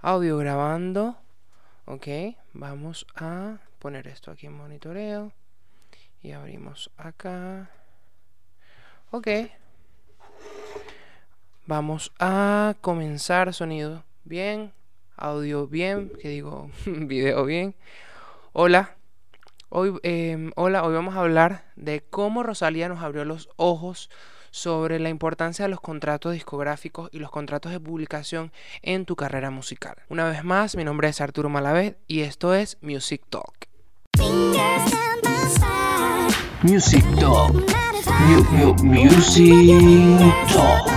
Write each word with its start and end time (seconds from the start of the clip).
Audio 0.00 0.36
grabando. 0.36 1.16
Ok, 1.86 2.06
vamos 2.52 3.06
a 3.16 3.56
poner 3.78 4.06
esto 4.06 4.30
aquí 4.30 4.46
en 4.46 4.52
monitoreo. 4.52 5.32
Y 6.22 6.32
abrimos 6.32 6.90
acá. 6.98 7.70
Ok. 9.10 9.28
Vamos 11.64 12.12
a 12.18 12.74
comenzar 12.82 13.54
sonido 13.54 14.04
bien, 14.24 14.72
audio 15.16 15.66
bien, 15.66 16.10
que 16.20 16.28
digo 16.28 16.70
video 16.86 17.46
bien. 17.46 17.74
Hola. 18.52 18.96
Hoy, 19.70 19.98
em, 20.02 20.52
hola, 20.56 20.84
hoy 20.84 20.94
vamos 20.94 21.16
a 21.16 21.20
hablar 21.20 21.64
de 21.74 22.02
cómo 22.02 22.42
Rosalía 22.42 22.88
nos 22.88 23.02
abrió 23.02 23.24
los 23.24 23.48
ojos 23.56 24.10
sobre 24.56 24.98
la 24.98 25.10
importancia 25.10 25.66
de 25.66 25.68
los 25.68 25.82
contratos 25.82 26.32
discográficos 26.32 27.10
y 27.12 27.18
los 27.18 27.30
contratos 27.30 27.72
de 27.72 27.78
publicación 27.78 28.52
en 28.80 29.04
tu 29.04 29.14
carrera 29.14 29.50
musical. 29.50 29.96
Una 30.08 30.24
vez 30.24 30.44
más, 30.44 30.76
mi 30.76 30.84
nombre 30.84 31.08
es 31.08 31.20
Arturo 31.20 31.50
Malavé 31.50 31.98
y 32.08 32.22
esto 32.22 32.54
es 32.54 32.78
Music 32.80 33.20
Talk. 33.28 33.68
Music 36.62 37.04
Talk. 37.20 37.52
music 38.82 39.44
Talk. 40.48 40.90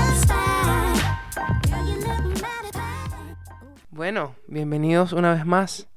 Bueno, 3.89 4.35
bienvenidos 4.47 5.11
una 5.11 5.33
vez 5.33 5.45
más 5.45 5.87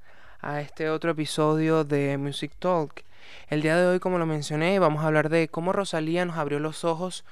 a 0.40 0.60
este 0.60 0.90
otro 0.90 1.12
episodio 1.12 1.84
de 1.84 2.18
Music 2.18 2.54
Talk. 2.58 3.04
El 3.48 3.62
día 3.62 3.76
de 3.76 3.86
hoy, 3.86 4.00
como 4.00 4.18
lo 4.18 4.26
mencioné, 4.26 4.80
vamos 4.80 5.04
a 5.04 5.06
hablar 5.06 5.28
de 5.28 5.46
cómo 5.46 5.72
Rosalía 5.72 6.24
nos 6.24 6.38
abrió 6.38 6.58
los 6.58 6.84
ojos 6.84 7.24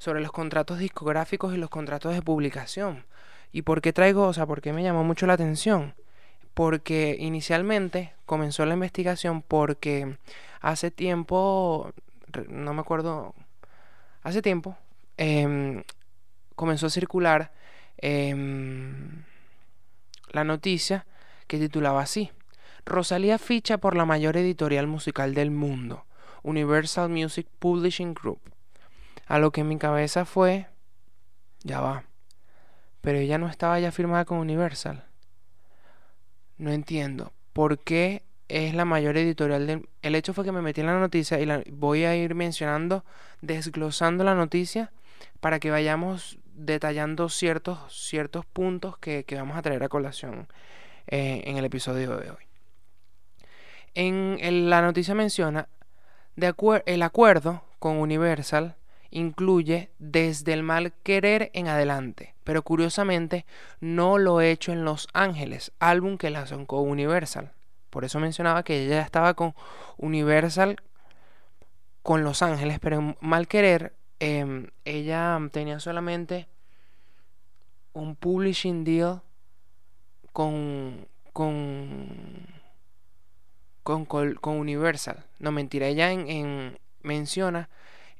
sobre 0.00 0.22
los 0.22 0.32
contratos 0.32 0.78
discográficos 0.78 1.54
y 1.54 1.58
los 1.58 1.68
contratos 1.68 2.14
de 2.14 2.22
publicación. 2.22 3.04
¿Y 3.52 3.62
por 3.62 3.82
qué 3.82 3.92
traigo, 3.92 4.26
o 4.26 4.32
sea, 4.32 4.46
por 4.46 4.62
qué 4.62 4.72
me 4.72 4.82
llamó 4.82 5.04
mucho 5.04 5.26
la 5.26 5.34
atención? 5.34 5.94
Porque 6.54 7.16
inicialmente 7.20 8.14
comenzó 8.24 8.64
la 8.64 8.72
investigación 8.72 9.42
porque 9.42 10.16
hace 10.62 10.90
tiempo, 10.90 11.92
no 12.48 12.72
me 12.72 12.80
acuerdo, 12.80 13.34
hace 14.22 14.40
tiempo, 14.40 14.78
em, 15.18 15.82
comenzó 16.56 16.86
a 16.86 16.90
circular 16.90 17.52
em, 17.98 19.24
la 20.30 20.44
noticia 20.44 21.04
que 21.46 21.58
titulaba 21.58 22.00
así. 22.00 22.30
Rosalía 22.86 23.36
ficha 23.36 23.76
por 23.76 23.94
la 23.94 24.06
mayor 24.06 24.38
editorial 24.38 24.86
musical 24.86 25.34
del 25.34 25.50
mundo, 25.50 26.06
Universal 26.42 27.10
Music 27.10 27.46
Publishing 27.58 28.14
Group. 28.14 28.40
A 29.30 29.38
lo 29.38 29.52
que 29.52 29.62
mi 29.62 29.78
cabeza 29.78 30.24
fue, 30.24 30.66
ya 31.62 31.80
va, 31.80 32.02
pero 33.00 33.18
ella 33.18 33.38
no 33.38 33.48
estaba 33.48 33.78
ya 33.78 33.92
firmada 33.92 34.24
con 34.24 34.38
Universal. 34.38 35.04
No 36.58 36.72
entiendo. 36.72 37.32
¿Por 37.52 37.78
qué 37.78 38.24
es 38.48 38.74
la 38.74 38.84
mayor 38.84 39.16
editorial 39.16 39.68
del... 39.68 39.88
El 40.02 40.16
hecho 40.16 40.34
fue 40.34 40.44
que 40.44 40.50
me 40.50 40.62
metí 40.62 40.80
en 40.80 40.88
la 40.88 40.98
noticia 40.98 41.38
y 41.38 41.46
la... 41.46 41.62
voy 41.70 42.02
a 42.06 42.16
ir 42.16 42.34
mencionando, 42.34 43.04
desglosando 43.40 44.24
la 44.24 44.34
noticia 44.34 44.90
para 45.38 45.60
que 45.60 45.70
vayamos 45.70 46.40
detallando 46.52 47.28
ciertos, 47.28 47.78
ciertos 47.96 48.44
puntos 48.46 48.98
que, 48.98 49.24
vamos 49.30 49.56
a 49.56 49.62
traer 49.62 49.84
a 49.84 49.88
colación 49.88 50.48
eh, 51.06 51.44
en 51.44 51.56
el 51.56 51.64
episodio 51.64 52.16
de 52.16 52.32
hoy. 52.32 52.44
En, 53.94 54.68
la 54.68 54.82
noticia 54.82 55.14
menciona 55.14 55.68
de 56.34 56.52
el 56.86 57.02
acuerdo 57.04 57.62
con 57.78 57.98
Universal 57.98 58.74
incluye 59.10 59.90
desde 59.98 60.52
el 60.52 60.62
mal 60.62 60.92
querer 61.02 61.50
en 61.54 61.68
adelante, 61.68 62.34
pero 62.44 62.62
curiosamente 62.62 63.44
no 63.80 64.18
lo 64.18 64.40
he 64.40 64.50
hecho 64.50 64.72
en 64.72 64.84
Los 64.84 65.08
Ángeles, 65.12 65.72
álbum 65.78 66.16
que 66.16 66.30
lanzó 66.30 66.64
con 66.66 66.88
Universal. 66.88 67.52
Por 67.90 68.04
eso 68.04 68.20
mencionaba 68.20 68.62
que 68.62 68.84
ella 68.84 69.02
estaba 69.02 69.34
con 69.34 69.54
Universal 69.96 70.76
con 72.02 72.24
Los 72.24 72.42
Ángeles, 72.42 72.78
pero 72.80 72.98
en 72.98 73.16
mal 73.20 73.48
querer 73.48 73.94
em, 74.20 74.68
ella 74.84 75.38
tenía 75.52 75.80
solamente 75.80 76.46
un 77.92 78.14
publishing 78.14 78.84
deal 78.84 79.22
con, 80.32 81.08
con, 81.32 82.46
con, 83.82 84.04
con 84.04 84.56
Universal. 84.56 85.24
No 85.40 85.50
mentira, 85.50 85.88
ella 85.88 86.12
en 86.12 86.78
menciona 87.02 87.68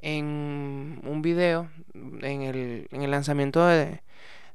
en 0.03 1.01
un 1.05 1.23
video, 1.23 1.69
en 1.95 2.43
el, 2.43 2.89
en 2.91 3.03
el 3.03 3.11
lanzamiento 3.11 3.67
de, 3.67 4.01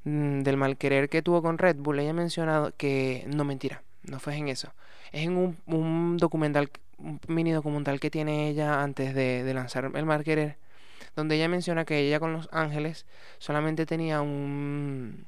mm, 0.04 0.42
del 0.42 0.58
malquerer 0.58 1.10
que 1.10 1.22
tuvo 1.22 1.42
con 1.42 1.58
Red 1.58 1.78
Bull, 1.78 2.00
ella 2.00 2.12
ha 2.12 2.14
mencionado 2.14 2.74
que 2.78 3.26
no 3.28 3.44
mentira, 3.44 3.84
no 4.04 4.20
fue 4.20 4.36
en 4.36 4.48
eso. 4.48 4.74
Es 5.12 5.24
en 5.24 5.38
un, 5.38 5.58
un 5.68 6.18
documental, 6.18 6.70
un 6.98 7.20
mini 7.28 7.52
documental 7.52 8.00
que 8.00 8.10
tiene 8.12 8.50
ella 8.50 8.84
antes 8.84 9.14
de, 9.16 9.44
de 9.44 9.54
lanzar 9.54 9.92
el 9.94 10.06
malquerer, 10.06 10.58
donde 11.16 11.36
ella 11.36 11.48
menciona 11.48 11.86
que 11.86 12.00
ella 12.00 12.20
con 12.20 12.34
Los 12.34 12.50
Ángeles 12.52 13.06
solamente 13.40 13.86
tenía 13.86 14.22
un, 14.22 15.26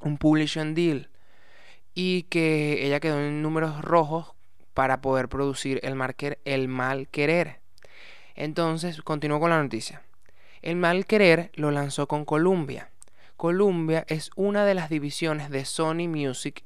un 0.00 0.18
publishing 0.18 0.74
deal 0.74 1.08
y 1.94 2.24
que 2.24 2.86
ella 2.86 3.00
quedó 3.00 3.20
en 3.20 3.42
números 3.42 3.82
rojos 3.82 4.32
para 4.74 5.00
poder 5.00 5.28
producir 5.28 5.80
el, 5.82 5.94
marker, 5.94 6.38
el 6.44 6.68
mal 6.68 7.08
querer. 7.08 7.58
Entonces, 8.38 9.02
continúo 9.02 9.40
con 9.40 9.50
la 9.50 9.60
noticia. 9.60 10.02
El 10.62 10.76
mal 10.76 11.06
querer 11.06 11.50
lo 11.54 11.72
lanzó 11.72 12.06
con 12.06 12.24
Columbia. 12.24 12.88
Columbia 13.36 14.04
es 14.06 14.30
una 14.36 14.64
de 14.64 14.74
las 14.74 14.88
divisiones 14.88 15.50
de 15.50 15.64
Sony 15.64 16.06
Music 16.06 16.64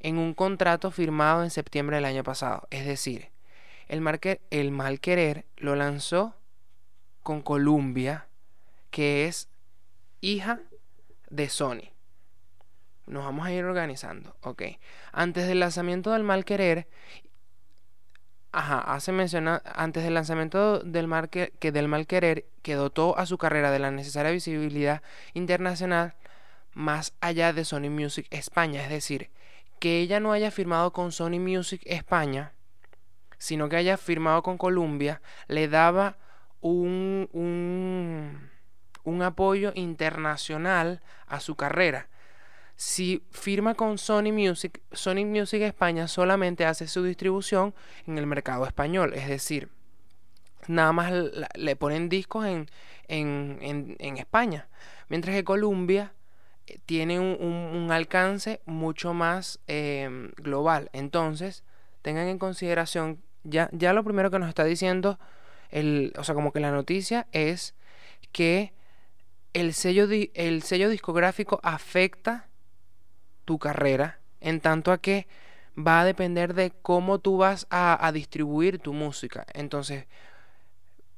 en 0.00 0.16
un 0.16 0.32
contrato 0.32 0.90
firmado 0.90 1.44
en 1.44 1.50
septiembre 1.50 1.96
del 1.96 2.06
año 2.06 2.24
pasado. 2.24 2.66
Es 2.70 2.86
decir, 2.86 3.28
el, 3.86 4.02
el 4.50 4.70
mal 4.70 4.98
querer 5.00 5.44
lo 5.58 5.76
lanzó 5.76 6.36
con 7.22 7.42
Columbia, 7.42 8.26
que 8.90 9.26
es 9.26 9.50
hija 10.22 10.62
de 11.28 11.50
Sony. 11.50 11.92
Nos 13.06 13.24
vamos 13.24 13.46
a 13.46 13.52
ir 13.52 13.62
organizando, 13.62 14.34
ok. 14.40 14.62
Antes 15.12 15.46
del 15.48 15.60
lanzamiento 15.60 16.12
del 16.12 16.22
mal 16.22 16.46
querer 16.46 16.88
Ajá, 18.56 18.78
hace 18.78 19.10
mencionar 19.10 19.62
antes 19.74 20.04
del 20.04 20.14
lanzamiento 20.14 20.78
del 20.78 21.08
mal 21.08 21.28
que, 21.28 21.50
del 21.60 21.88
mal 21.88 22.06
querer 22.06 22.44
que 22.62 22.76
dotó 22.76 23.18
a 23.18 23.26
su 23.26 23.36
carrera 23.36 23.72
de 23.72 23.80
la 23.80 23.90
necesaria 23.90 24.30
visibilidad 24.30 25.02
internacional 25.32 26.14
más 26.72 27.14
allá 27.20 27.52
de 27.52 27.64
Sony 27.64 27.90
Music 27.90 28.28
España, 28.30 28.80
es 28.84 28.90
decir, 28.90 29.30
que 29.80 29.98
ella 29.98 30.20
no 30.20 30.30
haya 30.30 30.52
firmado 30.52 30.92
con 30.92 31.10
Sony 31.10 31.40
Music 31.40 31.82
España, 31.84 32.52
sino 33.38 33.68
que 33.68 33.74
haya 33.74 33.96
firmado 33.96 34.44
con 34.44 34.56
Columbia, 34.56 35.20
le 35.48 35.66
daba 35.66 36.16
un, 36.60 37.28
un, 37.32 38.50
un 39.02 39.22
apoyo 39.22 39.72
internacional 39.74 41.02
a 41.26 41.40
su 41.40 41.56
carrera 41.56 42.06
si 42.76 43.22
firma 43.30 43.74
con 43.74 43.98
Sony 43.98 44.32
Music, 44.32 44.80
Sony 44.92 45.24
Music 45.24 45.62
España 45.62 46.08
solamente 46.08 46.64
hace 46.64 46.88
su 46.88 47.04
distribución 47.04 47.74
en 48.06 48.18
el 48.18 48.26
mercado 48.26 48.66
español. 48.66 49.14
Es 49.14 49.28
decir, 49.28 49.68
nada 50.66 50.92
más 50.92 51.12
le 51.54 51.76
ponen 51.76 52.08
discos 52.08 52.46
en, 52.46 52.68
en, 53.08 54.16
España. 54.16 54.68
Mientras 55.08 55.36
que 55.36 55.44
Columbia 55.44 56.12
eh, 56.66 56.78
tiene 56.84 57.20
un, 57.20 57.88
alcance 57.90 58.60
mucho 58.64 59.14
más 59.14 59.60
em, 59.66 60.32
global. 60.36 60.90
Entonces, 60.92 61.62
tengan 62.02 62.26
en 62.28 62.38
consideración, 62.38 63.22
ya, 63.44 63.68
ya 63.72 63.92
lo 63.92 64.02
primero 64.02 64.30
que 64.30 64.38
nos 64.38 64.48
está 64.48 64.64
diciendo, 64.64 65.18
el, 65.70 66.12
o 66.18 66.24
sea, 66.24 66.34
como 66.34 66.52
que 66.52 66.60
la 66.60 66.72
noticia 66.72 67.26
es 67.32 67.74
que 68.32 68.72
el 69.52 69.74
sello, 69.74 70.08
el 70.34 70.62
sello 70.62 70.88
discográfico 70.88 71.60
afecta 71.62 72.48
tu 73.44 73.58
carrera, 73.58 74.18
en 74.40 74.60
tanto 74.60 74.92
a 74.92 74.98
que 74.98 75.26
va 75.76 76.00
a 76.00 76.04
depender 76.04 76.54
de 76.54 76.70
cómo 76.70 77.18
tú 77.18 77.38
vas 77.38 77.66
a, 77.70 78.10
distribuir 78.12 78.78
tu 78.78 78.92
música. 78.92 79.46
Entonces, 79.54 80.06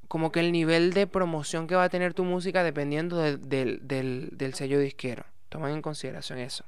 como 0.08 0.32
que 0.32 0.40
el 0.40 0.52
nivel 0.52 0.92
de 0.92 1.06
promoción 1.06 1.66
que 1.66 1.74
va 1.74 1.84
a 1.84 1.88
tener 1.88 2.14
tu 2.14 2.24
música 2.24 2.62
dependiendo 2.62 3.18
del, 3.18 3.86
del, 3.86 4.54
sello 4.54 4.78
disquero. 4.78 5.24
Tomen 5.48 5.74
en 5.74 5.82
consideración 5.82 6.38
eso. 6.38 6.64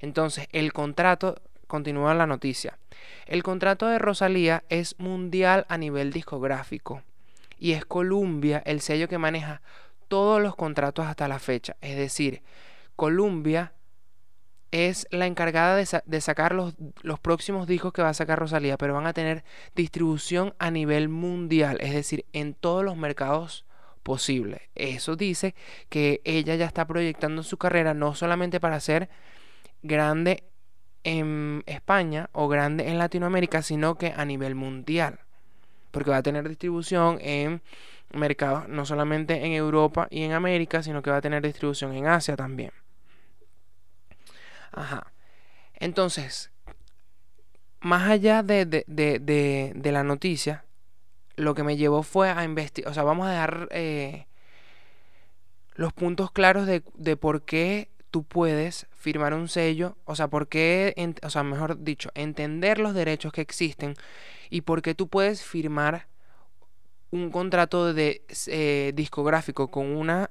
Entonces, 0.00 0.48
el 0.52 0.72
contrato, 0.72 1.40
continúa 1.66 2.14
la 2.14 2.26
noticia. 2.26 2.78
El 3.26 3.42
contrato 3.42 3.86
de 3.86 3.98
Rosalía 3.98 4.64
es 4.68 4.98
mundial 4.98 5.66
a 5.68 5.78
nivel 5.78 6.12
discográfico 6.12 7.02
y 7.58 7.72
es 7.72 7.84
Columbia 7.84 8.62
el 8.64 8.80
sello 8.80 9.08
que 9.08 9.18
maneja 9.18 9.60
todos 10.08 10.40
los 10.40 10.56
contratos 10.56 11.06
hasta 11.06 11.28
la 11.28 11.38
fecha. 11.38 11.76
Es 11.80 11.96
decir, 11.96 12.42
Columbia 12.96 13.72
es 14.70 15.06
la 15.10 15.26
encargada 15.26 15.76
de, 15.76 16.20
sacar 16.20 16.54
los, 16.54 16.74
los, 17.02 17.18
próximos 17.18 17.66
discos 17.66 17.92
que 17.92 18.02
va 18.02 18.10
a 18.10 18.14
sacar 18.14 18.38
Rosalía, 18.38 18.76
pero 18.76 18.94
van 18.94 19.06
a 19.06 19.12
tener 19.12 19.44
distribución 19.74 20.54
a 20.58 20.70
nivel 20.70 21.08
mundial, 21.08 21.78
es 21.80 21.94
decir, 21.94 22.26
en 22.32 22.54
todos 22.54 22.84
los 22.84 22.96
mercados 22.96 23.64
posibles. 24.02 24.62
Eso 24.74 25.16
dice 25.16 25.54
que 25.88 26.20
ella 26.24 26.54
ya 26.54 26.66
está 26.66 26.86
proyectando 26.86 27.42
su 27.42 27.56
carrera 27.56 27.94
no 27.94 28.14
solamente 28.14 28.60
para 28.60 28.80
ser 28.80 29.08
grande 29.82 30.44
en 31.04 31.62
España 31.66 32.28
o 32.32 32.48
grande 32.48 32.88
en 32.88 32.98
Latinoamérica, 32.98 33.62
sino 33.62 33.96
que 33.96 34.12
a 34.16 34.24
nivel 34.24 34.54
mundial. 34.54 35.20
Porque 35.90 36.10
va 36.10 36.18
a 36.18 36.22
tener 36.22 36.48
distribución 36.48 37.18
en 37.20 37.62
mercados 38.12 38.68
no 38.68 38.84
solamente 38.84 39.44
en 39.44 39.52
Europa 39.52 40.06
y 40.10 40.22
en 40.22 40.32
América, 40.32 40.82
sino 40.82 41.02
que 41.02 41.10
va 41.10 41.18
a 41.18 41.22
tener 41.22 41.42
distribución 41.42 41.94
en 41.94 42.06
Asia 42.06 42.36
también. 42.36 42.72
Ajá. 44.72 45.12
Entonces, 45.74 46.50
más 47.80 48.08
allá 48.08 48.42
de, 48.42 49.82
la 49.84 50.02
noticia, 50.02 50.64
lo 51.36 51.54
que 51.54 51.62
me 51.62 51.76
llevó 51.76 52.02
fue 52.02 52.30
a 52.30 52.44
investigar, 52.44 52.90
o 52.90 52.94
sea, 52.94 53.04
vamos 53.04 53.28
a 53.28 53.32
dar 53.32 53.68
eh, 53.70 54.26
los 55.74 55.92
puntos 55.92 56.32
claros 56.32 56.66
de, 56.66 57.16
por 57.16 57.42
qué 57.42 57.88
tú 58.10 58.24
puedes 58.24 58.86
firmar 58.92 59.34
un 59.34 59.48
sello, 59.48 59.96
o 60.04 60.16
sea, 60.16 60.28
por 60.28 60.48
qué, 60.48 61.14
o 61.22 61.30
sea, 61.30 61.44
mejor 61.44 61.82
dicho, 61.84 62.10
entender 62.14 62.78
los 62.78 62.94
derechos 62.94 63.32
que 63.32 63.40
existen 63.40 63.94
y 64.50 64.62
por 64.62 64.82
qué 64.82 64.94
tú 64.94 65.08
puedes 65.08 65.42
firmar 65.42 66.08
un 67.10 67.30
contrato 67.30 67.94
de 67.94 68.22
eh, 68.48 68.92
discográfico 68.94 69.68
con 69.68 69.96
una 69.96 70.30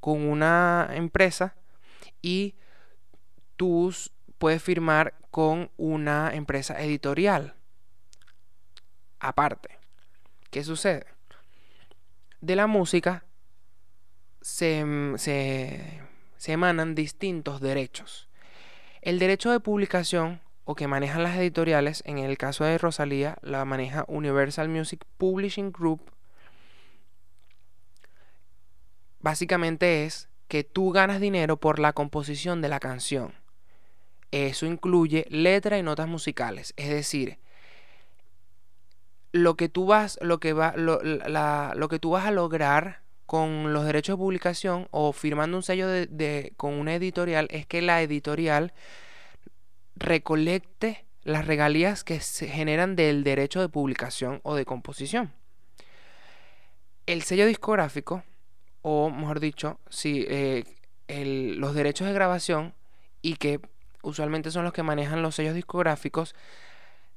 con 0.00 0.26
una 0.26 0.90
empresa 0.94 1.54
y 2.22 2.56
tú 3.56 3.94
puedes 4.38 4.62
firmar 4.62 5.14
con 5.30 5.70
una 5.76 6.34
empresa 6.34 6.80
editorial 6.82 7.54
aparte. 9.20 9.78
¿Qué 10.50 10.64
sucede? 10.64 11.06
De 12.40 12.56
la 12.56 12.66
música 12.66 13.24
se, 14.40 14.84
se, 15.16 16.00
se 16.36 16.52
emanan 16.52 16.94
distintos 16.94 17.60
derechos. 17.60 18.28
El 19.00 19.18
derecho 19.18 19.50
de 19.50 19.60
publicación 19.60 20.40
o 20.64 20.74
que 20.74 20.88
manejan 20.88 21.22
las 21.22 21.36
editoriales, 21.36 22.02
en 22.06 22.18
el 22.18 22.38
caso 22.38 22.64
de 22.64 22.78
Rosalía, 22.78 23.38
la 23.42 23.64
maneja 23.64 24.04
Universal 24.08 24.68
Music 24.68 25.04
Publishing 25.18 25.72
Group, 25.72 26.00
básicamente 29.20 30.04
es 30.04 30.28
que 30.48 30.64
tú 30.64 30.90
ganas 30.90 31.20
dinero 31.20 31.56
por 31.56 31.78
la 31.78 31.92
composición 31.92 32.60
de 32.60 32.68
la 32.68 32.80
canción. 32.80 33.41
Eso 34.32 34.66
incluye 34.66 35.26
letra 35.30 35.78
y 35.78 35.82
notas 35.82 36.08
musicales, 36.08 36.74
es 36.76 36.88
decir, 36.88 37.38
lo 39.32 39.56
que 39.56 39.68
tú 39.68 39.86
vas, 39.86 40.18
lo 40.20 40.40
que 40.40 40.52
va, 40.52 40.74
lo, 40.76 41.00
lo 41.02 41.88
que 41.88 41.98
tú 41.98 42.10
vas 42.10 42.26
a 42.26 42.30
lograr 42.30 43.02
con 43.26 43.72
los 43.72 43.86
derechos 43.86 44.18
de 44.18 44.22
publicación 44.22 44.88
o 44.90 45.12
firmando 45.12 45.56
un 45.56 45.62
sello 45.62 45.88
de, 45.88 46.52
con 46.58 46.74
una 46.74 46.94
editorial 46.94 47.48
es 47.50 47.66
que 47.66 47.80
la 47.80 48.02
editorial 48.02 48.74
recolecte 49.96 51.06
las 51.22 51.46
regalías 51.46 52.04
que 52.04 52.20
se 52.20 52.46
generan 52.46 52.94
del 52.94 53.24
derecho 53.24 53.60
de 53.60 53.68
publicación 53.70 54.40
o 54.42 54.54
de 54.54 54.66
composición. 54.66 55.32
El 57.06 57.22
sello 57.22 57.46
discográfico, 57.46 58.22
o 58.82 59.08
mejor 59.08 59.40
dicho, 59.40 59.80
si 59.88 60.26
eh, 60.28 60.64
los 61.08 61.74
derechos 61.74 62.06
de 62.06 62.12
grabación 62.12 62.74
y 63.22 63.36
que 63.36 63.60
usualmente 64.02 64.50
son 64.50 64.64
los 64.64 64.72
que 64.72 64.82
manejan 64.82 65.22
los 65.22 65.34
sellos 65.34 65.54
discográficos, 65.54 66.34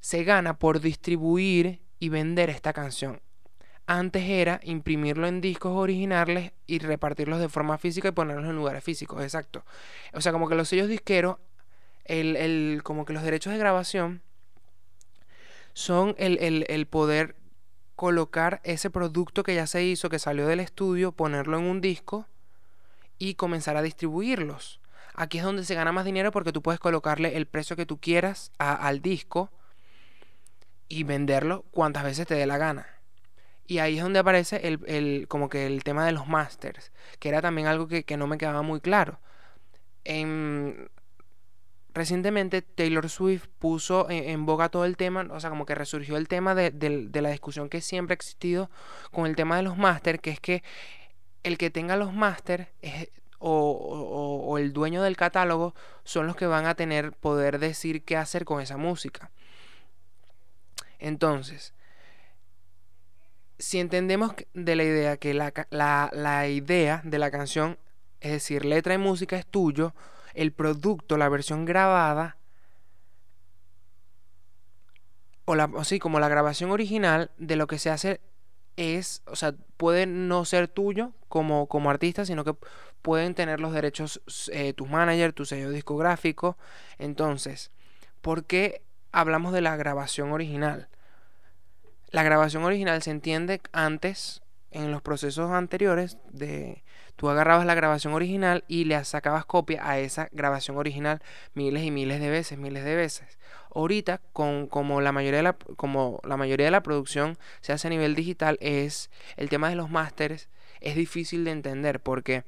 se 0.00 0.24
gana 0.24 0.58
por 0.58 0.80
distribuir 0.80 1.80
y 1.98 2.08
vender 2.08 2.50
esta 2.50 2.72
canción. 2.72 3.20
Antes 3.86 4.24
era 4.24 4.60
imprimirlo 4.64 5.28
en 5.28 5.40
discos 5.40 5.72
originales 5.72 6.52
y 6.66 6.80
repartirlos 6.80 7.38
de 7.38 7.48
forma 7.48 7.78
física 7.78 8.08
y 8.08 8.12
ponerlos 8.12 8.46
en 8.46 8.56
lugares 8.56 8.82
físicos, 8.82 9.22
exacto. 9.22 9.64
O 10.12 10.20
sea, 10.20 10.32
como 10.32 10.48
que 10.48 10.56
los 10.56 10.68
sellos 10.68 10.88
disqueros 10.88 11.36
el, 12.08 12.80
como 12.82 13.04
que 13.04 13.12
los 13.12 13.22
derechos 13.22 13.52
de 13.52 13.58
grabación 13.58 14.22
son 15.72 16.14
el, 16.18 16.86
poder 16.86 17.36
colocar 17.96 18.60
ese 18.64 18.90
producto 18.90 19.42
que 19.42 19.54
ya 19.54 19.66
se 19.66 19.84
hizo, 19.84 20.08
que 20.08 20.18
salió 20.18 20.46
del 20.46 20.60
estudio, 20.60 21.12
ponerlo 21.12 21.58
en 21.58 21.64
un 21.64 21.80
disco 21.80 22.26
y 23.18 23.34
comenzar 23.34 23.76
a 23.76 23.82
distribuirlos. 23.82 24.80
Aquí 25.16 25.38
es 25.38 25.44
donde 25.44 25.64
se 25.64 25.74
gana 25.74 25.92
más 25.92 26.04
dinero 26.04 26.30
porque 26.30 26.52
tú 26.52 26.62
puedes 26.62 26.78
colocarle 26.78 27.36
el 27.36 27.46
precio 27.46 27.74
que 27.74 27.86
tú 27.86 27.98
quieras 27.98 28.52
al 28.58 29.00
disco 29.00 29.50
y 30.88 31.04
venderlo 31.04 31.64
cuantas 31.70 32.04
veces 32.04 32.26
te 32.26 32.34
dé 32.34 32.46
la 32.46 32.58
gana. 32.58 32.86
Y 33.66 33.78
ahí 33.78 33.96
es 33.96 34.02
donde 34.02 34.20
aparece 34.20 34.60
el, 34.68 35.26
como 35.26 35.48
que 35.48 35.66
el 35.66 35.82
tema 35.82 36.06
de 36.06 36.12
los 36.12 36.28
masters, 36.28 36.92
que 37.18 37.30
era 37.30 37.42
también 37.42 37.66
algo 37.66 37.88
que, 37.88 38.04
que 38.04 38.16
no 38.16 38.26
me 38.26 38.38
quedaba 38.38 38.62
muy 38.62 38.80
claro. 38.80 39.18
En, 40.04 40.88
recientemente 41.96 42.60
Taylor 42.60 43.08
Swift 43.08 43.46
puso 43.58 44.08
en, 44.10 44.44
boga 44.44 44.68
todo 44.68 44.84
el 44.84 44.98
tema, 44.98 45.26
o 45.30 45.40
sea, 45.40 45.48
como 45.48 45.64
que 45.64 45.74
resurgió 45.74 46.18
el 46.18 46.28
tema 46.28 46.54
de, 46.54 47.10
la 47.10 47.30
discusión 47.30 47.70
que 47.70 47.80
siempre 47.80 48.12
ha 48.12 48.16
existido 48.16 48.70
con 49.10 49.26
el 49.26 49.34
tema 49.34 49.56
de 49.56 49.62
los 49.62 49.78
máster, 49.78 50.20
que 50.20 50.30
es 50.30 50.38
que 50.38 50.62
el 51.42 51.56
que 51.56 51.70
tenga 51.70 51.96
los 51.96 52.12
máster 52.12 52.68
o, 53.38 54.42
o, 54.46 54.58
el 54.58 54.72
dueño 54.72 55.02
del 55.02 55.16
catálogo 55.16 55.74
son 56.04 56.26
los 56.26 56.36
que 56.36 56.46
van 56.46 56.66
a 56.66 56.74
tener 56.74 57.12
poder 57.12 57.58
decir 57.58 58.04
qué 58.04 58.16
hacer 58.16 58.44
con 58.44 58.60
esa 58.60 58.76
música. 58.76 59.30
Entonces, 60.98 61.74
si 63.58 63.78
entendemos 63.78 64.32
de 64.54 64.76
la 64.76 64.84
idea 64.84 65.16
que 65.16 65.34
la, 65.34 65.52
la, 65.70 66.10
la 66.12 66.48
idea 66.48 67.00
de 67.04 67.18
la 67.18 67.30
canción, 67.30 67.78
es 68.20 68.32
decir, 68.32 68.64
letra 68.64 68.94
y 68.94 68.98
música 68.98 69.36
es 69.36 69.46
tuyo, 69.46 69.94
el 70.34 70.52
producto, 70.52 71.16
la 71.16 71.28
versión 71.28 71.64
grabada, 71.64 72.36
o, 75.44 75.54
la, 75.54 75.70
así 75.78 75.98
como 75.98 76.20
la 76.20 76.28
grabación 76.28 76.70
original 76.70 77.30
de 77.38 77.56
lo 77.56 77.66
que 77.66 77.78
se 77.78 77.90
hace 77.90 78.20
es, 78.76 79.22
o 79.26 79.36
sea, 79.36 79.54
puede 79.76 80.06
no 80.06 80.44
ser 80.44 80.68
tuyo 80.68 81.12
como, 81.28 81.66
como 81.66 81.90
artista, 81.90 82.24
sino 82.24 82.44
que 82.44 82.54
pueden 83.06 83.36
tener 83.36 83.60
los 83.60 83.72
derechos 83.72 84.20
eh, 84.52 84.72
tus 84.72 84.90
managers, 84.90 85.32
tu 85.32 85.44
sello 85.44 85.70
discográfico. 85.70 86.58
Entonces, 86.98 87.70
¿por 88.20 88.46
qué 88.46 88.82
hablamos 89.12 89.52
de 89.52 89.60
la 89.60 89.76
grabación 89.76 90.32
original? 90.32 90.88
La 92.10 92.24
grabación 92.24 92.64
original 92.64 93.00
se 93.02 93.12
entiende 93.12 93.60
antes, 93.70 94.42
en 94.72 94.90
los 94.90 95.02
procesos 95.02 95.52
anteriores, 95.52 96.18
de 96.32 96.82
Tú 97.14 97.30
agarrabas 97.30 97.64
la 97.64 97.76
grabación 97.76 98.12
original 98.12 98.64
y 98.66 98.86
le 98.86 99.02
sacabas 99.04 99.44
copia 99.46 99.88
a 99.88 100.00
esa 100.00 100.28
grabación 100.32 100.76
original 100.76 101.22
miles 101.54 101.84
y 101.84 101.92
miles 101.92 102.20
de 102.20 102.28
veces, 102.28 102.58
miles 102.58 102.84
de 102.84 102.96
veces. 102.96 103.38
Ahorita, 103.72 104.20
con, 104.32 104.66
como, 104.66 105.00
la 105.00 105.12
mayoría 105.12 105.38
de 105.38 105.44
la, 105.44 105.56
como 105.76 106.20
la 106.24 106.36
mayoría 106.36 106.66
de 106.66 106.72
la 106.72 106.82
producción 106.82 107.38
se 107.60 107.72
hace 107.72 107.86
a 107.86 107.90
nivel 107.90 108.16
digital, 108.16 108.58
es 108.60 109.10
el 109.36 109.48
tema 109.48 109.70
de 109.70 109.76
los 109.76 109.90
másteres 109.90 110.50
es 110.80 110.94
difícil 110.94 111.44
de 111.44 111.50
entender 111.50 112.00
porque 112.00 112.44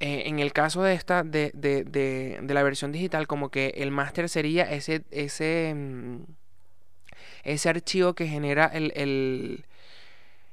eh, 0.00 0.24
en 0.26 0.38
el 0.40 0.52
caso 0.52 0.82
de 0.82 0.94
esta, 0.94 1.22
de, 1.22 1.50
de, 1.54 1.84
de, 1.84 2.38
de, 2.42 2.54
la 2.54 2.62
versión 2.62 2.92
digital, 2.92 3.26
como 3.26 3.50
que 3.50 3.74
el 3.76 3.90
máster 3.90 4.28
sería 4.28 4.70
ese, 4.70 5.04
ese, 5.10 5.74
mm, 5.74 6.22
ese 7.44 7.68
archivo 7.68 8.14
que 8.14 8.26
genera 8.26 8.66
el, 8.66 8.92
el 8.96 9.64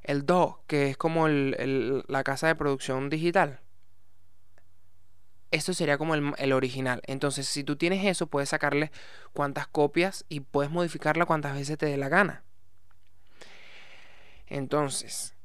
el 0.03 0.25
DO, 0.25 0.61
que 0.67 0.89
es 0.89 0.97
como 0.97 1.27
la 1.27 2.23
casa 2.23 2.47
de 2.47 2.55
producción 2.55 3.09
digital. 3.09 3.59
Esto 5.51 5.73
sería 5.73 5.97
como 5.97 6.15
el, 6.15 6.53
original. 6.53 7.01
Entonces, 7.05 7.47
si 7.47 7.63
tú 7.63 7.75
tienes 7.75 8.05
eso, 8.05 8.27
puedes 8.27 8.49
sacarle 8.49 8.91
cuantas 9.33 9.67
copias 9.67 10.25
y 10.27 10.41
puedes 10.41 10.71
modificarla 10.71 11.25
cuantas 11.25 11.53
veces 11.53 11.77
te 11.77 11.85
dé 11.85 11.97
la 11.97 12.09
gana. 12.09 12.43
Entonces, 14.47 15.35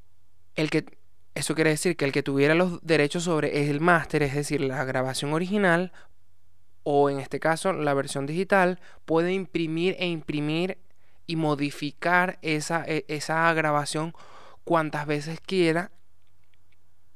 el 0.57 0.71
que 0.71 0.98
eso 1.39 1.55
quiere 1.55 1.71
decir 1.71 1.97
que 1.97 2.05
el 2.05 2.13
que 2.13 2.23
tuviera 2.23 2.55
los 2.55 2.81
derechos 2.83 3.25
sobre 3.25 3.71
el 3.71 3.81
máster, 3.81 4.23
es 4.23 4.35
decir, 4.35 4.61
la 4.61 4.85
grabación 4.85 5.33
original, 5.33 5.93
o 6.83 7.11
en 7.11 7.21
este 7.21 7.39
caso 7.39 7.73
la 7.73 7.95
versión 7.95 8.27
digital, 8.27 8.81
puede 9.05 9.33
imprimir 9.33 9.97
e 9.99 10.07
imprimir 10.07 10.79
y 11.27 11.37
modificar 11.37 12.39
esa, 12.43 12.85
e, 12.87 13.05
esa 13.09 13.53
grabación 13.55 14.15
cuantas 14.65 15.07
veces 15.07 15.41
quiera 15.41 15.91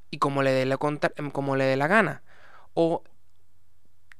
y 0.09 0.19
como 0.19 0.43
le 0.43 0.51
dé 0.51 0.65
la, 0.65 0.77
em, 1.15 1.31
como 1.31 1.55
le 1.55 1.65
dé 1.65 1.75
la 1.75 1.87
gana. 1.87 2.21
O 2.75 3.03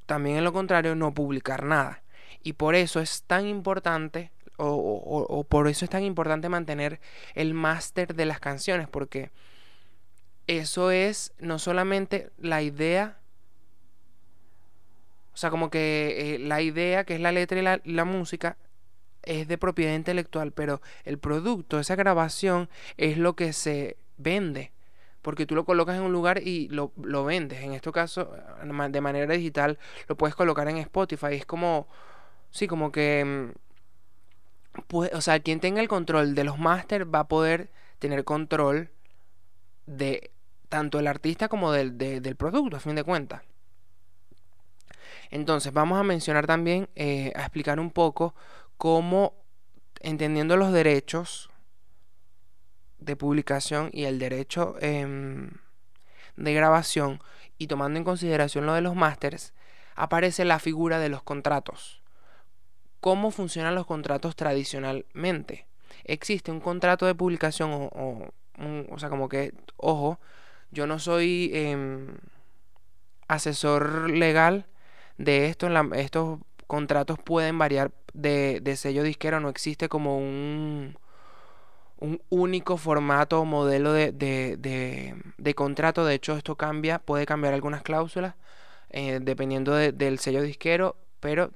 también 0.06 0.38
en 0.38 0.44
lo 0.44 0.52
contrario, 0.52 0.96
no 0.96 1.14
publicar 1.14 1.64
nada. 1.64 2.04
Y 2.42 2.54
por 2.54 2.76
eso 2.76 3.00
es 3.00 3.24
tan 3.24 3.48
importante, 3.48 4.32
o, 4.58 5.46
por 5.48 5.68
eso 5.68 5.86
es 5.86 5.92
tan 5.92 6.04
importante 6.04 6.50
mantener 6.50 7.00
el 7.36 7.54
máster 7.54 8.16
de 8.16 8.26
las 8.26 8.40
canciones, 8.40 8.88
porque 8.90 9.32
eso 10.48 10.92
es 10.92 11.34
no 11.40 11.60
solamente 11.60 12.32
la 12.38 12.62
idea, 12.62 13.20
o 15.34 15.38
sea, 15.38 15.50
como 15.50 15.70
que 15.70 16.36
eh, 16.36 16.40
la 16.40 16.62
idea 16.62 17.06
que 17.06 17.16
es 17.16 17.22
la 17.22 17.32
letra 17.32 17.60
y 17.60 17.64
la, 17.64 17.82
la 17.86 18.06
música, 18.06 18.58
es 19.24 19.48
de 19.48 19.58
propiedad 19.58 19.96
intelectual, 19.96 20.52
pero 20.52 20.82
el 21.06 21.18
producto, 21.18 21.80
esa 21.80 21.96
grabación, 21.96 22.70
es 22.98 23.18
lo 23.18 23.36
que 23.36 23.54
se 23.54 23.98
vende. 24.18 24.72
porque 25.22 25.46
tú 25.46 25.56
lo 25.56 25.66
colocas 25.66 25.98
en 25.98 26.04
un 26.04 26.12
lugar 26.14 26.40
y 26.44 26.68
lo, 26.70 26.92
lo 27.02 27.26
vendes. 27.26 27.62
En 27.64 27.74
este 27.74 27.92
caso, 27.94 28.32
de 28.90 29.02
manera 29.02 29.34
digital, 29.34 29.80
lo 30.10 30.18
puedes 30.18 30.36
colocar 30.36 30.68
en 30.70 30.78
Spotify. 30.78 31.36
Es 31.36 31.46
como, 31.46 31.88
sí, 32.52 32.68
como 32.68 32.92
que, 32.92 33.54
pues, 34.88 35.12
o 35.14 35.22
sea, 35.22 35.40
quien 35.40 35.60
tenga 35.60 35.82
el 35.82 35.88
control 35.88 36.36
de 36.36 36.44
los 36.44 36.60
máster 36.60 37.14
va 37.14 37.20
a 37.22 37.28
poder 37.28 37.70
tener 38.00 38.24
control 38.24 38.90
de 39.86 40.32
tanto 40.74 40.98
el 40.98 41.06
artista 41.06 41.50
como 41.50 41.72
del, 41.72 42.00
del 42.00 42.36
producto, 42.36 42.78
a 42.78 42.80
fin 42.80 42.96
de 42.96 43.04
cuentas. 43.04 43.44
Entonces, 45.30 45.72
vamos 45.72 46.00
a 46.00 46.04
mencionar 46.04 46.48
también, 46.48 46.90
eh, 46.96 47.32
a 47.36 47.42
explicar 47.42 47.80
un 47.80 47.92
poco 47.92 48.34
cómo, 48.78 49.36
entendiendo 50.00 50.58
los 50.58 50.74
derechos 50.74 51.52
de 52.98 53.16
publicación 53.16 53.92
y 53.94 54.06
el 54.06 54.18
derecho 54.18 54.76
em, 54.82 55.52
de 56.38 56.54
grabación 56.56 57.22
y 57.60 57.68
tomando 57.68 58.00
en 58.00 58.04
consideración 58.04 58.66
lo 58.66 58.74
de 58.74 58.82
los 58.82 58.96
másters, 58.96 59.54
aparece 59.94 60.44
la 60.44 60.58
figura 60.58 60.98
de 60.98 61.10
los 61.10 61.22
contratos. 61.22 62.02
¿Cómo 63.00 63.30
funcionan 63.30 63.76
los 63.76 63.86
contratos 63.86 64.36
tradicionalmente? 64.36 65.68
Existe 66.04 66.50
un 66.50 66.62
contrato 66.62 67.06
de 67.06 67.14
publicación 67.14 67.70
o, 67.72 68.32
o, 68.90 68.98
sea, 68.98 69.10
como 69.10 69.30
que, 69.30 69.54
ojo, 69.78 70.20
yo 70.74 70.88
no 70.88 71.00
soy 71.00 71.52
em, 71.54 72.08
asesor 73.28 74.10
legal 74.10 74.66
de 75.18 75.48
esto. 75.48 75.68
estos 75.96 76.40
contratos 76.68 77.18
pueden 77.20 77.58
variar 77.58 77.92
de, 78.14 78.60
de 78.62 78.76
sello 78.76 79.04
disquero, 79.04 79.40
no 79.40 79.50
existe 79.50 79.90
como 79.90 80.18
un 80.18 80.98
un 82.04 82.22
único 82.30 82.76
formato 82.76 83.40
o 83.40 83.46
modelo 83.46 83.94
de, 83.94 84.12
de, 84.12 85.56
contrato. 85.56 86.06
De 86.06 86.16
hecho, 86.16 86.36
esto 86.36 86.58
cambia, 86.58 87.00
puede 87.00 87.26
cambiar 87.26 87.54
algunas 87.54 87.82
cláusulas 87.82 88.36
eh, 88.90 89.20
dependiendo 89.22 89.74
del 89.74 90.20
sello 90.20 90.42
disquero, 90.42 90.98
pero 91.22 91.52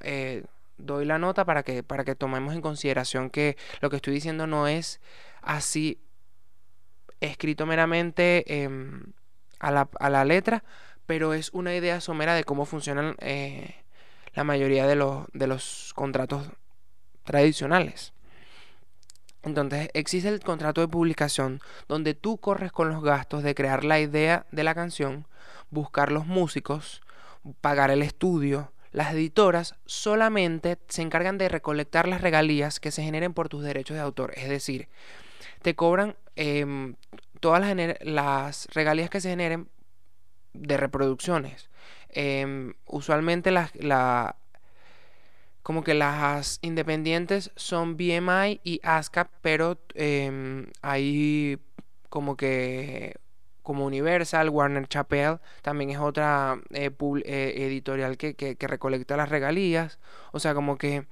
eh, 0.00 0.44
doy 0.76 1.04
la 1.04 1.18
nota 1.20 1.44
para 1.44 1.62
que, 1.62 1.84
para 1.84 2.04
que 2.04 2.16
tomemos 2.16 2.52
en 2.52 2.62
consideración 2.62 3.30
que 3.30 3.56
lo 3.80 3.90
que 3.90 3.96
estoy 3.96 4.14
diciendo 4.14 4.48
no 4.48 4.66
es 4.66 5.00
así 5.40 6.00
escrito 7.30 7.66
meramente 7.66 8.62
em, 8.62 9.12
a, 9.58 9.70
la, 9.70 9.88
a, 9.98 10.10
la, 10.10 10.24
letra, 10.24 10.64
pero 11.06 11.34
es 11.34 11.50
una 11.52 11.74
idea 11.74 12.00
somera 12.00 12.34
de 12.34 12.44
cómo 12.44 12.64
funcionan 12.64 13.16
eh, 13.20 13.74
la 14.34 14.44
mayoría 14.44 14.86
de 14.86 14.96
los, 14.96 15.26
de 15.32 15.46
los 15.46 15.92
contratos 15.94 16.46
tradicionales. 17.24 18.12
Entonces 19.42 19.90
existe 19.92 20.28
el 20.28 20.40
contrato 20.40 20.80
de 20.80 20.88
publicación 20.88 21.60
donde 21.86 22.14
tú 22.14 22.38
corres 22.38 22.72
con 22.72 22.88
los 22.88 23.02
gastos 23.02 23.42
de 23.42 23.54
crear 23.54 23.84
la 23.84 24.00
idea 24.00 24.46
de 24.50 24.64
la 24.64 24.74
canción, 24.74 25.26
buscar 25.70 26.10
los 26.10 26.26
músicos, 26.26 27.02
pagar 27.60 27.90
el 27.90 28.02
estudio. 28.02 28.72
Las 28.92 29.12
editoras 29.12 29.74
solamente 29.84 30.78
se 30.88 31.02
encargan 31.02 31.36
de 31.36 31.48
recolectar 31.48 32.08
las 32.08 32.22
regalías 32.22 32.80
que 32.80 32.90
se 32.90 33.02
generen 33.02 33.34
por 33.34 33.48
tus 33.48 33.62
derechos 33.62 33.96
de 33.96 34.02
autor. 34.02 34.32
Es 34.36 34.48
decir, 34.48 34.88
te 35.62 35.74
cobran 35.74 36.16
em, 36.36 36.96
todas 37.40 37.62
las, 38.02 38.68
regalías 38.72 39.10
que 39.10 39.20
se 39.20 39.30
generen 39.30 39.68
de 40.52 40.76
reproducciones. 40.76 41.70
Em, 42.10 42.74
usualmente 42.86 43.50
la, 43.50 44.36
como 45.62 45.82
que 45.82 45.94
las 45.94 46.58
independientes 46.62 47.50
son 47.56 47.96
BMI 47.96 48.60
y 48.62 48.80
ASCAP, 48.82 49.30
pero 49.42 49.78
eh, 49.94 50.66
hay 50.82 51.58
como 52.08 52.36
que 52.36 53.16
como 53.64 53.86
Universal, 53.86 54.50
Warner 54.50 54.86
Chappell, 54.86 55.38
también 55.62 55.90
es 55.90 55.98
otra 55.98 56.60
eh, 56.70 56.90
eh, 57.24 57.54
editorial 57.56 58.18
que, 58.18 58.56
recolecta 58.60 59.16
las 59.16 59.30
regalías. 59.30 59.98
O 60.32 60.38
sea, 60.38 60.54
como 60.54 60.76
que 60.76 61.06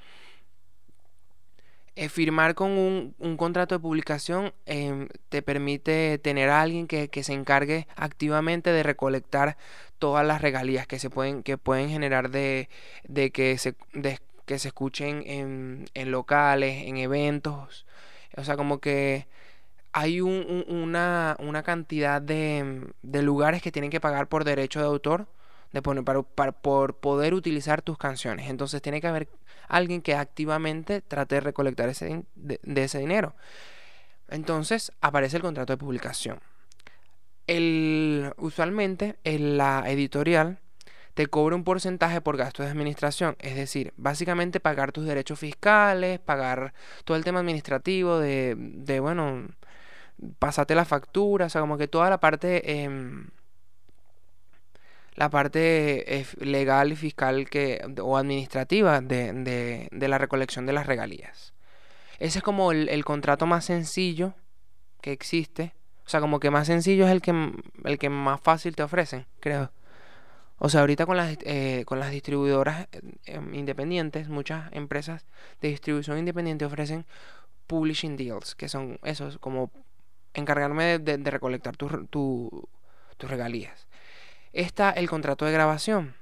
eh, 1.96 2.08
firmar 2.08 2.54
con 2.54 2.70
un, 2.70 3.14
un, 3.18 3.36
contrato 3.36 3.74
de 3.74 3.80
publicación 3.80 4.52
em, 4.66 5.08
te 5.28 5.42
permite 5.42 6.18
tener 6.18 6.48
a 6.48 6.62
alguien 6.62 6.86
que, 6.86 7.08
que, 7.08 7.22
se 7.22 7.34
encargue 7.34 7.86
activamente 7.96 8.72
de 8.72 8.82
recolectar 8.82 9.56
todas 9.98 10.26
las 10.26 10.40
regalías 10.42 10.86
que 10.86 10.98
se 10.98 11.10
pueden, 11.10 11.42
que 11.42 11.58
pueden 11.58 11.90
generar 11.90 12.30
de, 12.30 12.68
de 13.04 13.30
que 13.30 13.58
se 13.58 13.74
de, 13.92 14.18
que 14.46 14.58
se 14.58 14.68
escuchen 14.68 15.22
en, 15.26 15.86
en 15.94 16.10
locales, 16.10 16.86
en 16.86 16.96
eventos. 16.96 17.86
O 18.36 18.44
sea, 18.44 18.56
como 18.56 18.80
que 18.80 19.26
hay 19.92 20.20
un, 20.20 20.64
una, 20.68 21.36
una, 21.40 21.62
cantidad 21.62 22.22
de, 22.22 22.86
de, 23.02 23.22
lugares 23.22 23.62
que 23.62 23.72
tienen 23.72 23.90
que 23.90 24.00
pagar 24.00 24.28
por 24.28 24.44
derecho 24.44 24.80
de 24.80 24.86
autor 24.86 25.26
de 25.72 25.82
poner, 25.82 26.04
para, 26.04 26.52
por 26.52 26.96
poder 26.96 27.34
utilizar 27.34 27.82
tus 27.82 27.98
canciones. 27.98 28.48
Entonces 28.48 28.82
tiene 28.82 29.00
que 29.00 29.06
haber 29.06 29.28
alguien 29.68 30.02
que 30.02 30.14
activamente 30.14 31.00
trate 31.00 31.36
de 31.36 31.40
recolectar 31.40 31.88
ese, 31.88 32.24
de, 32.34 32.60
ese 32.82 32.98
dinero. 32.98 33.34
Entonces 34.28 34.92
aparece 35.00 35.36
el 35.36 35.42
contrato 35.42 35.72
de 35.72 35.78
publicación. 35.78 36.40
El, 37.46 38.32
usualmente 38.36 39.16
en 39.24 39.56
la 39.56 39.84
editorial 39.86 40.58
te 41.14 41.26
cobra 41.26 41.56
un 41.56 41.64
porcentaje 41.64 42.20
por 42.20 42.36
gastos 42.36 42.66
de 42.66 42.72
administración. 42.72 43.36
Es 43.38 43.56
decir, 43.56 43.92
básicamente 43.96 44.60
pagar 44.60 44.92
tus 44.92 45.04
derechos 45.04 45.38
fiscales, 45.38 46.20
pagar 46.20 46.72
todo 47.04 47.16
el 47.16 47.24
tema 47.24 47.40
administrativo 47.40 48.18
de, 48.18 48.54
de 48.56 49.00
bueno, 49.00 49.48
pasarte 50.38 50.74
la 50.74 50.84
factura, 50.84 51.46
o 51.46 51.48
sea, 51.48 51.60
como 51.60 51.78
que 51.78 51.88
toda 51.88 52.10
la 52.10 52.20
parte... 52.20 52.82
Em, 52.82 53.28
la 55.14 55.28
parte 55.30 56.20
eh, 56.20 56.26
legal 56.40 56.92
y 56.92 56.96
fiscal 56.96 57.48
que, 57.48 57.80
o 58.00 58.16
administrativa 58.16 59.00
de, 59.00 59.88
de, 59.90 60.08
la 60.08 60.18
recolección 60.18 60.66
de 60.66 60.72
las 60.72 60.86
regalías. 60.86 61.52
Ese 62.18 62.38
es 62.38 62.44
como 62.44 62.72
el, 62.72 63.04
contrato 63.04 63.46
más 63.46 63.64
sencillo 63.64 64.34
que 65.00 65.12
existe. 65.12 65.74
O 66.06 66.08
sea, 66.08 66.20
como 66.20 66.40
que 66.40 66.50
más 66.50 66.66
sencillo 66.66 67.06
es 67.06 67.12
el 67.12 67.20
que, 67.20 67.52
el 67.84 67.98
que 67.98 68.08
más 68.10 68.40
fácil 68.40 68.74
te 68.74 68.82
ofrecen, 68.82 69.26
creo. 69.40 69.70
O 70.58 70.68
sea, 70.68 70.80
ahorita 70.80 71.06
con 71.06 71.16
las, 71.16 71.36
eh, 71.42 71.84
con 71.86 71.98
las 71.98 72.10
distribuidoras 72.10 72.88
em, 73.26 73.54
independientes, 73.54 74.28
muchas 74.28 74.72
empresas 74.72 75.26
de 75.60 75.68
distribución 75.68 76.18
independiente 76.18 76.64
ofrecen 76.64 77.04
publishing 77.66 78.16
deals, 78.16 78.54
que 78.54 78.68
son 78.68 78.98
esos, 79.02 79.38
como 79.38 79.70
encargarme 80.34 80.98
de, 80.98 81.30
recolectar 81.30 81.76
tus 81.76 81.90
regalías. 83.18 83.88
Está 84.52 84.90
el 84.90 85.08
contrato 85.08 85.46
de 85.46 85.52
grabación. 85.52 86.14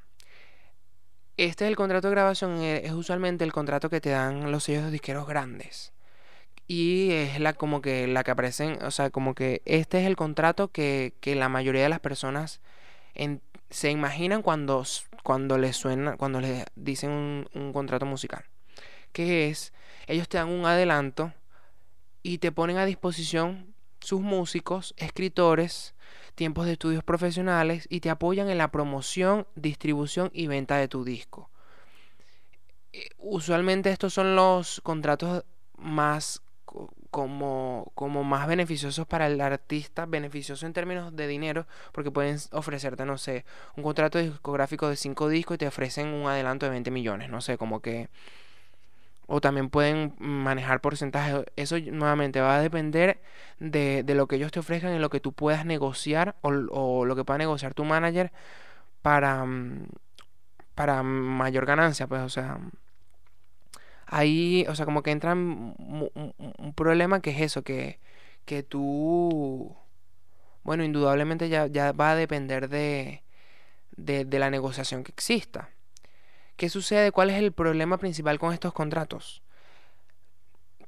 Este 1.37 1.65
es 1.65 1.69
el 1.71 1.77
contrato 1.77 2.09
de 2.09 2.15
grabación, 2.15 2.61
eh, 2.61 2.83
es 2.85 2.93
usualmente 2.93 3.45
el 3.45 3.53
contrato 3.53 3.91
que 3.91 4.01
te 4.01 4.11
dan 4.11 4.53
los 4.53 4.65
sellos 4.65 4.85
de 4.85 4.91
disqueros 4.93 5.27
grandes. 5.27 5.93
Y 6.69 7.11
es 7.11 7.41
la 7.41 7.55
como 7.55 7.83
que 7.83 8.07
la 8.07 8.23
que 8.23 8.31
aparecen, 8.31 8.81
o 8.85 8.91
sea, 8.93 9.11
como 9.11 9.35
que 9.35 9.63
este 9.65 10.01
es 10.01 10.07
el 10.07 10.15
contrato 10.15 10.69
que, 10.69 11.15
que 11.21 11.35
la 11.35 11.49
mayoría 11.49 11.83
de 11.83 11.89
las 11.89 11.99
personas 11.99 12.61
en, 13.15 13.41
se 13.71 13.91
imaginan 13.91 14.43
cuando, 14.43 14.85
cuando 15.25 15.59
les 15.59 15.77
suena, 15.77 16.17
cuando 16.17 16.41
les 16.41 16.65
dicen 16.77 17.11
un, 17.11 17.49
un 17.55 17.73
contrato 17.73 18.07
musical. 18.07 18.45
Que 19.13 19.49
es, 19.49 19.73
ellos 20.07 20.29
te 20.29 20.39
dan 20.39 20.49
un 20.49 20.67
adelanto 20.67 21.33
y 22.23 22.39
te 22.39 22.53
ponen 22.53 22.77
a 22.79 22.87
disposición 22.87 23.75
sus 24.01 24.21
músicos, 24.21 24.95
escritores, 24.99 25.95
tiempos 26.41 26.65
de 26.65 26.73
estudios 26.73 27.05
profesionales 27.05 27.87
y 27.91 28.01
te 28.01 28.09
apoyan 28.09 28.49
en 28.49 28.57
la 28.57 28.71
promoción, 28.71 29.47
distribución 29.57 30.31
y 30.33 30.47
venta 30.47 30.79
de 30.79 30.89
tu 30.89 31.05
disco. 31.05 31.51
Eh, 32.95 33.11
usualmente 33.19 33.91
estos 33.91 34.15
son 34.15 34.35
los 34.35 34.81
contratos 34.81 35.45
más 35.77 36.41
como, 37.11 37.93
como 37.95 38.25
más 38.25 38.49
beneficiosos 38.49 39.07
para 39.07 39.27
el 39.27 39.39
artista, 39.39 40.07
beneficioso 40.07 40.65
en 40.65 40.73
términos 40.73 41.15
de 41.15 41.27
dinero, 41.27 41.67
porque 41.93 42.11
pueden 42.11 42.39
ofrecerte, 42.53 43.05
no 43.05 43.19
sé, 43.19 43.45
un 43.77 43.83
contrato 43.83 44.19
discográfico 44.19 44.89
de 44.89 44.97
5 44.97 45.29
discos 45.29 45.57
y 45.57 45.59
te 45.59 45.67
ofrecen 45.67 46.07
un 46.07 46.27
adelanto 46.27 46.65
de 46.65 46.71
20 46.71 46.91
millones, 46.91 47.29
no 47.29 47.43
sé, 47.43 47.59
como 47.59 47.81
que... 47.81 48.09
O 49.33 49.41
también 49.41 49.71
pueden 49.71 50.15
manejar 50.19 50.81
porcentajes. 50.81 51.45
Eso 51.57 51.79
nuevamente 51.79 52.41
va 52.41 52.57
a 52.57 52.61
depender 52.61 53.21
de, 53.61 54.03
de, 54.03 54.15
lo 54.15 54.27
que 54.27 54.37
ellos 54.37 54.53
te 54.53 54.61
ofrezcan 54.61 54.95
y 54.95 54.99
lo 54.99 55.11
que 55.11 55.21
tú 55.21 55.33
puedas 55.33 55.65
negociar 55.65 56.37
o, 56.43 56.51
o 56.51 57.05
lo 57.05 57.17
que 57.17 57.25
pueda 57.25 57.39
negociar 57.39 57.75
tu 57.75 57.85
manager 57.85 58.33
para, 59.03 59.45
mm, 59.45 59.87
para 60.75 61.03
mayor 61.03 61.67
ganancia, 61.67 62.07
pues, 62.09 62.23
o 62.23 62.29
sea 62.29 62.59
ahí, 64.11 64.67
o 64.69 64.75
sea, 64.75 64.85
como 64.85 65.03
que 65.03 65.13
entra 65.13 65.33
un, 65.35 66.73
problema 66.77 67.21
que 67.21 67.31
es 67.31 67.41
eso, 67.41 67.63
que, 67.63 68.01
que 68.45 68.63
tú, 68.63 69.77
bueno, 70.65 70.85
indudablemente 70.85 71.49
ya, 71.49 71.67
ya 71.69 71.93
va 71.93 72.13
a 72.13 72.17
depender 72.17 72.69
de, 72.69 73.23
de, 73.97 74.25
de 74.25 74.39
la 74.39 74.51
negociación 74.51 75.05
que 75.05 75.13
exista. 75.13 75.71
¿Qué 76.61 76.69
sucede? 76.69 77.11
¿Cuál 77.11 77.31
es 77.31 77.39
el 77.39 77.53
problema 77.53 77.97
principal 77.97 78.39
con 78.39 78.53
estos 78.53 78.75
contratos? 78.75 79.41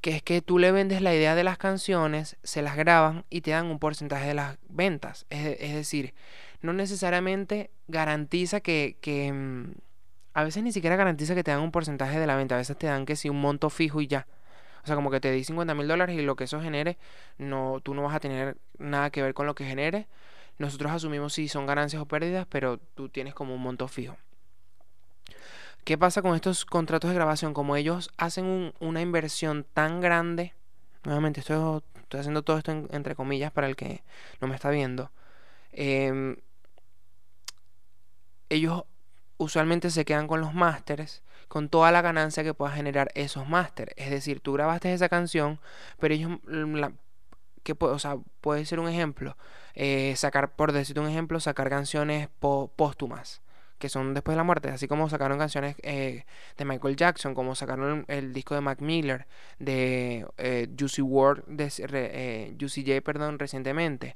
que 0.03 0.17
es 0.17 0.23
que 0.23 0.43
tú 0.43 0.59
le 0.59 0.71
vendes 0.71 1.01
la 1.01 1.15
idea 1.15 1.35
de 1.35 1.45
las 1.45 1.57
canciones, 1.57 2.37
se 2.43 2.61
las 2.61 2.77
graban 2.77 3.25
y 3.31 3.41
te 3.41 3.53
dan 3.53 3.69
un 3.69 3.79
porcentaje 3.79 4.27
de 4.27 4.35
las 4.35 4.59
ventas. 4.69 5.25
Es, 5.31 5.73
decir, 5.73 6.13
no 6.61 6.75
necesariamente 6.75 7.71
garantiza 7.89 8.61
que, 8.61 8.99
que, 9.01 9.33
mm, 9.33 9.73
A 10.35 10.45
veces 10.45 10.63
ni 10.63 10.73
siquiera 10.73 10.97
garantiza 10.97 11.35
que 11.35 11.43
te 11.43 11.53
dan 11.53 11.61
un 11.61 11.73
porcentaje 11.73 12.21
de 12.21 12.27
la 12.27 12.37
venta. 12.37 12.57
A 12.57 12.59
veces 12.59 12.77
te 12.77 12.87
dan 12.87 13.07
que 13.07 13.17
si 13.17 13.31
un 13.31 13.41
monto 13.41 13.71
fijo 13.71 14.03
y 14.03 14.09
ya. 14.09 14.27
O 14.85 14.87
sea, 14.87 14.95
como 14.95 15.11
que 15.11 15.21
te 15.21 15.31
di 15.31 15.43
50 15.43 15.75
mil 15.75 15.89
dólares 15.89 16.19
y 16.19 16.23
lo 16.23 16.37
que 16.37 16.45
eso 16.45 16.61
genere, 16.61 16.99
no, 17.39 17.81
tú 17.83 17.95
no 17.95 18.03
vas 18.03 18.15
a 18.15 18.21
tener 18.21 18.59
nada 18.79 19.09
que 19.09 19.23
ver 19.23 19.33
con 19.33 19.47
lo 19.47 19.55
que 19.55 19.65
genere. 19.65 20.07
Nosotros 20.59 20.93
asumimos 20.93 21.33
si 21.33 21.49
son 21.49 21.65
ganancias 21.65 22.03
o 22.03 22.07
pérdidas, 22.07 22.47
pero 22.51 22.77
tú 22.79 23.09
tienes 23.09 23.33
como 23.33 23.55
un 23.55 23.63
monto 23.63 23.89
fijo. 23.89 24.19
¿Qué 25.85 25.99
pasa 25.99 26.23
con 26.23 26.37
estos 26.37 26.65
contratos 26.65 27.11
de 27.11 27.17
grabación? 27.17 27.55
Como 27.55 27.75
ellos 27.75 28.11
hacen 28.17 28.73
una 28.79 29.01
inversión 29.01 29.67
tan 29.75 30.01
grande, 30.01 30.55
nuevamente 31.03 31.41
estoy, 31.41 31.83
haciendo 32.13 32.43
todo 32.43 32.59
esto 32.59 32.71
entre 32.71 33.17
comillas 33.17 33.51
para 33.51 33.67
el 33.67 33.75
que 33.75 34.05
no 34.41 34.47
me 34.47 34.55
está 34.55 34.71
viendo, 34.71 35.11
em, 35.73 36.37
ellos 38.49 38.85
usualmente 39.39 39.91
se 39.91 40.05
quedan 40.05 40.29
con 40.29 40.41
los 40.41 40.55
másteres, 40.55 41.23
con 41.49 41.69
toda 41.69 41.91
la 41.91 42.01
ganancia 42.01 42.45
que 42.45 42.55
pueda 42.55 42.71
generar 42.73 43.11
esos 43.15 43.49
másteres. 43.49 43.95
Es 43.99 44.11
decir, 44.11 44.41
tú 44.41 44.53
grabaste 44.53 44.93
esa 44.93 45.09
canción, 45.09 45.59
pero 45.99 46.15
ellos, 46.15 46.39
la, 46.47 46.93
que, 47.65 47.75
o 47.79 47.99
sea, 47.99 48.19
puede 48.41 48.67
ser 48.67 48.79
un 48.79 48.89
ejemplo, 48.89 49.37
eh, 49.75 50.15
sacar, 50.17 50.55
por 50.55 50.71
decirte 50.73 51.01
un 51.01 51.09
ejemplo, 51.09 51.41
sacar 51.41 51.69
canciones 51.71 52.29
póstumas 52.39 53.43
que 53.83 53.89
son 53.89 54.15
después 54.15 54.35
de 54.35 54.37
la 54.37 54.45
muerte, 54.45 54.69
así 54.69 54.87
como 54.87 55.09
sacaron 55.09 55.39
canciones 55.39 55.75
eh, 55.83 56.25
de 56.57 56.65
Michael 56.65 56.95
Jackson, 56.95 57.35
como 57.35 57.57
sacaron 57.57 58.05
el, 58.07 58.33
disco 58.33 58.55
de 58.55 58.61
Mac 58.61 58.81
Miller, 58.81 59.27
de 59.59 60.25
eh, 60.39 60.69
Juicy 60.79 61.03
Ward, 61.03 61.43
de 61.47 61.69
eh, 61.79 62.55
Juicy 62.61 62.85
J, 62.87 63.01
perdón, 63.01 63.41
recientemente, 63.41 64.15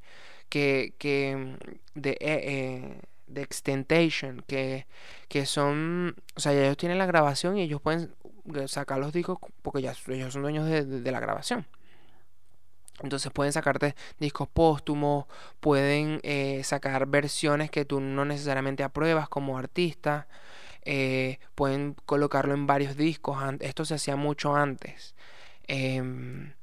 que, 0.48 0.94
que 0.98 1.56
de, 1.96 3.02
de 3.26 3.42
Extentation, 3.42 4.44
que, 4.46 4.86
que 5.26 5.46
son, 5.46 6.14
o 6.36 6.40
sea, 6.40 6.52
ellos 6.52 6.76
tienen 6.76 6.98
la 6.98 7.06
grabación 7.06 7.58
y 7.58 7.62
ellos 7.62 7.80
pueden 7.80 8.14
sacar 8.68 9.00
los 9.00 9.12
discos 9.12 9.38
porque 9.62 9.82
ya 9.82 9.94
ellos 10.06 10.32
son 10.32 10.42
dueños 10.42 10.64
de 10.68 11.10
la 11.10 11.18
grabación. 11.18 11.66
Entonces 13.02 13.30
pueden 13.32 13.52
sacarte 13.52 13.94
discos 14.18 14.48
póstumos, 14.48 15.26
pueden 15.60 16.20
eh, 16.22 16.62
sacar 16.64 17.06
versiones 17.06 17.70
que 17.70 17.84
tú 17.84 18.00
no 18.00 18.24
necesariamente 18.24 18.82
apruebas 18.82 19.28
como 19.28 19.58
artista, 19.58 20.26
eh, 20.82 21.38
pueden 21.54 21.94
colocarlo 22.06 22.54
en 22.54 22.66
varios 22.66 22.96
discos. 22.96 23.38
Esto 23.60 23.84
se 23.84 23.94
hacía 23.94 24.16
mucho 24.16 24.56
antes. 24.56 25.14
Em, 25.66 26.54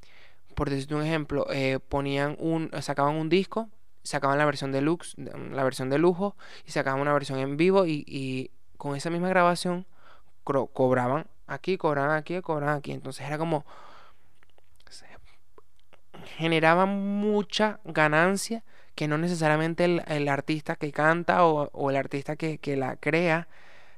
por 0.55 0.69
decirte 0.69 0.95
un 0.95 1.03
ejemplo, 1.03 1.45
eh, 1.51 1.79
ponían 1.87 2.35
un, 2.39 2.71
sacaban 2.81 3.15
un 3.15 3.29
disco, 3.29 3.69
sacaban 4.03 4.37
la 4.37 4.45
versión 4.45 4.71
deluxe, 4.71 5.15
la 5.17 5.63
versión 5.63 5.89
de 5.89 5.97
lujo, 5.97 6.35
y 6.65 6.71
sacaban 6.71 7.01
una 7.01 7.13
versión 7.13 7.39
en 7.39 7.57
vivo 7.57 7.85
y, 7.85 8.03
y 8.07 8.51
con 8.77 8.95
esa 8.95 9.09
misma 9.09 9.29
grabación 9.29 9.85
cobraban 10.43 11.27
aquí, 11.47 11.77
cobraban 11.77 12.17
aquí, 12.17 12.41
cobraban 12.41 12.77
aquí. 12.77 12.91
Entonces 12.91 13.25
era 13.25 13.37
como 13.37 13.65
generaba 16.37 16.85
mucha 16.85 17.79
ganancia 17.83 18.63
que 18.95 19.07
no 19.07 19.17
necesariamente 19.17 19.85
el, 19.85 20.27
artista 20.27 20.75
que 20.75 20.91
canta 20.91 21.45
o, 21.45 21.89
el 21.89 21.95
artista 21.95 22.35
que, 22.35 22.59
la 22.77 22.95
crea 22.97 23.47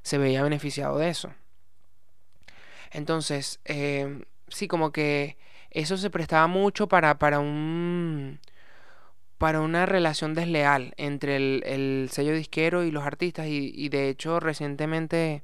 se 0.01 0.17
veía 0.17 0.43
beneficiado 0.43 0.97
de 0.97 1.09
eso. 1.09 1.33
Entonces, 2.91 3.59
em, 3.65 4.23
sí, 4.47 4.67
como 4.67 4.91
que 4.91 5.37
eso 5.71 5.97
se 5.97 6.09
prestaba 6.09 6.47
mucho 6.47 6.87
para, 6.87 7.19
para 7.19 7.39
un 7.39 8.39
para 9.37 9.61
una 9.61 9.85
relación 9.85 10.33
desleal 10.33 10.93
entre 10.97 11.35
el, 11.35 12.09
sello 12.11 12.33
disquero 12.33 12.83
y 12.83 12.91
los 12.91 13.03
artistas 13.03 13.47
y, 13.47 13.89
de 13.89 14.09
hecho 14.09 14.39
recientemente 14.39 15.43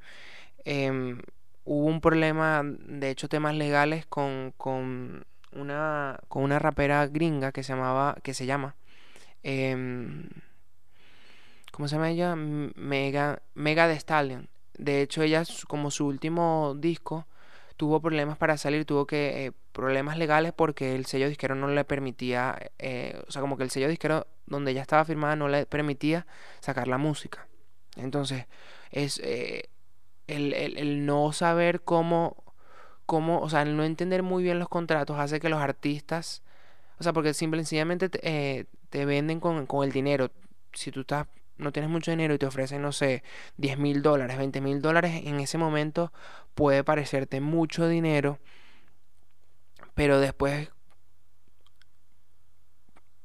em, 0.66 1.22
hubo 1.66 1.86
un 1.88 2.02
problema, 2.02 2.64
de 2.64 3.10
hecho 3.10 3.30
temas 3.30 3.56
legales 3.56 4.06
con, 4.06 4.54
con 4.58 5.26
una, 5.54 6.20
con 6.28 6.44
una 6.44 6.60
rapera 6.60 7.08
gringa 7.08 7.52
que 7.52 7.64
se 7.64 7.74
llamaba, 7.74 8.18
que 8.24 8.34
se 8.34 8.46
llama, 8.46 8.76
em, 9.44 10.30
¿cómo 11.72 11.88
se 11.88 11.96
llama 11.96 12.10
ella? 12.10 12.36
Mega, 12.36 13.42
Mega 13.54 13.88
de 13.88 13.96
Stallion. 13.96 14.50
De 14.78 15.02
hecho, 15.02 15.22
ella, 15.22 15.44
como 15.68 15.92
su 15.92 16.08
último 16.08 16.76
disco, 16.78 17.28
tuvo 17.78 18.00
problemas 18.00 18.38
para 18.38 18.58
salir, 18.58 18.86
tuvo 18.86 19.06
que 19.08 19.48
eh, 19.48 19.52
problemas 19.72 20.18
legales 20.18 20.54
porque 20.54 20.96
el 20.96 21.06
sello 21.06 21.28
disquero 21.28 21.56
no 21.56 21.68
le 21.68 21.84
permitía, 21.84 22.56
eh, 22.80 23.20
o 23.28 23.32
sea, 23.32 23.42
como 23.42 23.58
que 23.58 23.64
el 23.64 23.72
sello 23.72 23.88
disquero 23.88 24.28
donde 24.46 24.72
ella 24.72 24.82
estaba 24.82 25.06
firmada 25.06 25.36
no 25.36 25.48
le 25.48 25.66
permitía 25.66 26.28
sacar 26.60 26.88
la 26.88 26.98
música. 26.98 27.48
Entonces, 27.96 28.46
es 28.92 29.20
eh, 29.24 29.70
el, 30.28 30.54
el, 30.54 31.06
no 31.06 31.32
saber 31.34 31.82
cómo 31.82 32.41
cómo, 33.12 33.42
o 33.42 33.50
sea, 33.50 33.64
el 33.64 33.76
no 33.76 33.84
entender 33.84 34.24
muy 34.24 34.42
bien 34.42 34.58
los 34.58 34.70
contratos 34.70 35.20
hace 35.20 35.42
que 35.42 35.50
los 35.50 35.62
artistas, 35.62 36.44
o 36.98 37.04
sea, 37.04 37.12
porque 37.12 37.34
simple 37.34 37.60
sencillamente 37.60 38.08
te, 38.08 38.20
eh, 38.24 38.68
te 38.90 39.04
venden 39.04 39.42
con, 39.42 39.66
con, 39.66 39.84
el 39.84 39.92
dinero. 39.92 40.32
Si 40.72 40.92
tú 40.92 41.02
estás, 41.02 41.28
no 41.58 41.74
tienes 41.74 41.92
mucho 41.92 42.12
dinero 42.12 42.34
y 42.34 42.38
te 42.38 42.46
ofrecen, 42.46 42.82
no 42.82 42.94
sé, 42.94 43.24
10 43.58 43.78
mil 43.80 44.02
dólares, 44.02 44.38
20 44.38 44.62
mil 44.62 44.82
dólares, 44.82 45.24
en 45.26 45.42
ese 45.42 45.58
momento 45.58 46.14
puede 46.56 46.86
parecerte 46.86 47.42
mucho 47.42 47.90
dinero, 47.90 48.40
pero 49.94 50.22
después 50.22 50.70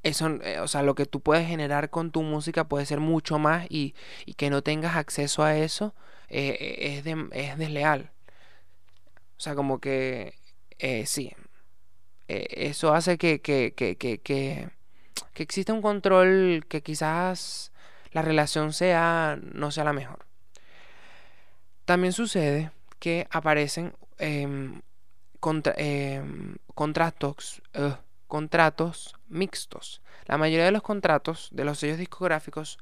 eso, 0.03 0.27
eh, 0.43 0.59
o 0.59 0.67
sea, 0.67 0.83
lo 0.83 0.97
que 0.97 1.07
tú 1.07 1.21
puedes 1.21 1.47
generar 1.47 1.91
con 1.91 2.11
tu 2.11 2.23
música 2.25 2.65
puede 2.65 2.87
ser 2.87 2.99
mucho 2.99 3.39
más 3.39 3.67
y, 3.71 3.95
y 4.25 4.35
que 4.35 4.51
no 4.51 4.63
tengas 4.63 4.97
acceso 4.97 5.45
a 5.45 5.57
eso 5.57 5.95
eh, 6.29 6.97
es, 6.99 7.05
de, 7.05 7.29
es 7.33 7.57
desleal. 7.57 8.11
O 9.37 9.41
sea, 9.41 9.55
como 9.55 9.81
que 9.81 10.35
eh, 10.79 11.07
sí. 11.07 11.33
Eh, 12.29 12.47
eso 12.69 12.93
hace 12.95 13.19
que, 13.19 13.41
que, 13.41 13.75
que, 13.75 13.97
que, 13.97 14.19
que, 14.21 14.69
exista 15.37 15.73
un 15.73 15.83
control 15.83 16.67
que 16.69 16.83
quizás 16.83 17.73
la 18.13 18.23
relación 18.23 18.73
sea 18.73 19.39
no 19.41 19.71
sea 19.71 19.85
la 19.85 19.93
mejor. 19.93 20.27
También 21.85 22.13
sucede 22.13 22.73
que 22.99 23.29
aparecen 23.31 23.95
em, 24.19 24.81
em, 25.77 26.57
contratos, 26.75 27.63
contratos 28.27 29.15
mixtos. 29.29 30.03
La 30.27 30.39
mayoría 30.39 30.65
de 30.65 30.73
los 30.73 30.83
contratos 30.83 31.49
de 31.53 31.65
los 31.65 31.79
sellos 31.79 31.99
discográficos 31.99 32.79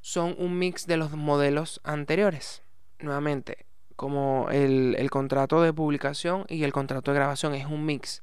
son 0.00 0.36
un 0.38 0.58
mix 0.58 0.86
de 0.86 0.96
los 0.96 1.10
modelos 1.12 1.80
anteriores. 1.82 2.62
Nuevamente, 3.00 3.66
como 3.98 4.48
el, 4.52 5.10
contrato 5.10 5.60
de 5.60 5.72
publicación 5.72 6.44
y 6.48 6.62
el 6.62 6.72
contrato 6.72 7.10
de 7.10 7.16
grabación 7.16 7.56
es 7.56 7.66
un 7.66 7.84
mix. 7.84 8.22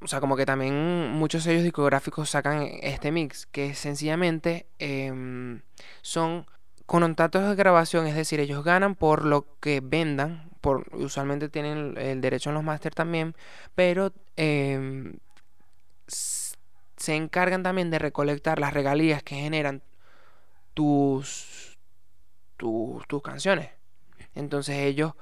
O 0.00 0.08
sea, 0.08 0.18
como 0.18 0.36
que 0.36 0.44
también 0.44 1.12
muchos 1.12 1.44
sellos 1.44 1.62
discográficos 1.62 2.28
sacan 2.28 2.68
este 2.82 3.12
mix, 3.12 3.46
que 3.46 3.76
sencillamente 3.76 4.66
em, 4.80 5.62
son 6.02 6.46
contratos 6.86 7.48
de 7.48 7.54
grabación, 7.54 8.08
es 8.08 8.16
decir, 8.16 8.40
ellos 8.40 8.64
ganan 8.64 8.96
por 8.96 9.24
lo 9.24 9.46
que 9.60 9.80
vendan, 9.80 10.50
por, 10.60 10.92
usualmente 10.92 11.48
tienen 11.48 11.94
el 11.96 12.20
derecho 12.20 12.50
en 12.50 12.54
los 12.54 12.64
máster 12.64 12.92
también, 12.92 13.36
pero 13.76 14.12
em, 14.34 15.18
se 16.08 17.14
encargan 17.14 17.62
también 17.62 17.92
de 17.92 18.00
recolectar 18.00 18.58
las 18.58 18.74
regalías 18.74 19.22
que 19.22 19.36
generan 19.36 19.84
tus, 20.74 21.78
tus 22.56 23.22
canciones. 23.22 23.75
Entonces 24.36 24.76
ellos 24.76 25.14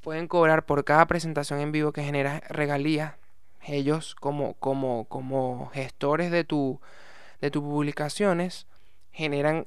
pueden 0.00 0.26
cobrar 0.26 0.64
por 0.64 0.84
cada 0.84 1.06
presentación 1.06 1.60
en 1.60 1.72
vivo 1.72 1.92
que 1.92 2.02
genera 2.02 2.40
regalías. 2.48 3.14
Ellos 3.62 4.14
como, 4.14 4.54
como, 4.54 5.04
como 5.04 5.70
gestores 5.72 6.30
de, 6.30 6.44
tu, 6.44 6.80
de 7.40 7.50
tus 7.50 7.62
publicaciones 7.62 8.66
generan 9.12 9.66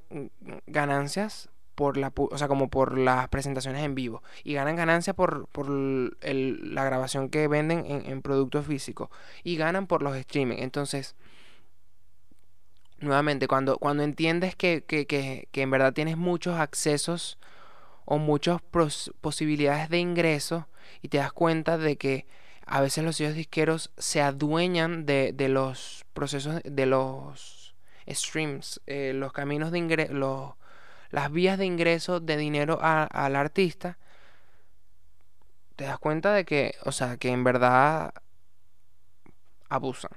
ganancias 0.65 1.49
por 1.75 1.97
la, 1.97 2.11
o 2.15 2.37
sea, 2.37 2.47
como 2.47 2.69
por 2.69 2.97
las 2.97 3.27
presentaciones 3.29 3.83
en 3.83 3.95
vivo 3.95 4.23
y 4.43 4.53
ganan 4.53 4.75
ganancias 4.75 5.15
por, 5.15 5.47
por 5.47 5.69
la 5.69 6.83
grabación 6.83 7.29
que 7.29 7.47
venden 7.47 7.85
en, 7.85 8.05
en 8.09 8.21
productos 8.21 8.65
físicos 8.65 9.09
y 9.43 9.57
ganan 9.57 9.87
por 9.87 10.01
los 10.01 10.15
streaming. 10.15 10.57
Entonces, 10.59 11.15
nuevamente, 12.99 13.47
cuando, 13.47 13.77
cuando 13.77 14.03
entiendes 14.03 14.55
que, 14.55 14.83
que, 14.85 15.05
que, 15.05 15.47
que 15.51 15.61
en 15.61 15.71
verdad 15.71 15.93
tienes 15.93 16.17
muchos 16.17 16.59
accesos 16.59 17.37
o 18.05 18.17
muchas 18.17 18.61
posibilidades 19.21 19.89
de 19.89 19.99
ingreso 19.99 20.67
y 21.01 21.09
te 21.09 21.17
das 21.17 21.33
cuenta 21.33 21.77
de 21.77 21.97
que 21.97 22.25
a 22.65 22.81
veces 22.81 23.03
los 23.03 23.17
sellos 23.17 23.35
disqueros 23.35 23.91
se 23.97 24.21
adueñan 24.21 25.05
de, 25.05 25.33
los 25.49 26.05
procesos, 26.13 26.61
de 26.63 26.85
los 26.85 27.75
streams, 28.07 28.81
eh, 28.87 29.13
los 29.13 29.33
caminos 29.33 29.71
de 29.71 29.79
ingreso, 29.79 30.57
las 31.09 31.31
vías 31.31 31.57
de 31.57 31.65
ingreso 31.65 32.19
de 32.19 32.37
dinero 32.37 32.79
al 32.81 33.35
artista 33.35 33.97
te 35.75 35.85
das 35.85 35.99
cuenta 35.99 36.33
de 36.33 36.45
que, 36.45 36.75
o 36.85 36.91
sea, 36.91 37.17
que 37.17 37.29
en 37.29 37.43
verdad 37.43 38.13
abusan. 39.69 40.11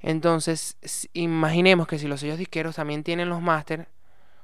Entonces, 0.00 0.76
imaginemos 1.14 1.88
que 1.88 1.98
si 1.98 2.06
los 2.06 2.20
sellos 2.20 2.38
disqueros 2.38 2.76
también 2.76 3.04
tienen 3.04 3.30
los 3.30 3.40
máster, 3.40 3.88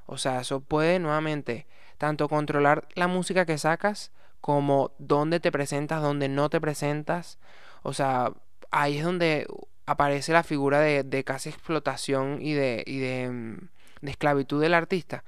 o 0.07 0.17
sea, 0.17 0.41
eso 0.41 0.61
puede 0.61 0.99
nuevamente 0.99 1.67
tanto 2.01 2.29
controlar 2.31 2.89
la 2.95 3.09
música 3.09 3.45
que 3.45 3.59
sacas 3.59 4.11
como 4.41 4.93
dónde 4.99 5.39
te 5.39 5.53
presentas, 5.53 6.01
dónde 6.01 6.29
no 6.31 6.49
te 6.49 6.59
presentas. 6.59 7.39
O 7.83 7.93
sea, 7.93 8.33
ahí 8.71 8.97
es 8.99 9.05
donde 9.05 9.47
aparece 9.85 10.33
la 10.33 10.43
figura 10.43 10.81
de, 10.81 11.25
casi 11.25 11.51
explotación 11.51 12.39
y 12.41 12.55
de, 12.55 12.83
y 12.87 13.01
de, 13.01 13.29
mm, 13.31 13.69
de, 14.01 14.11
esclavitud 14.11 14.63
del 14.63 14.73
artista. 14.73 15.25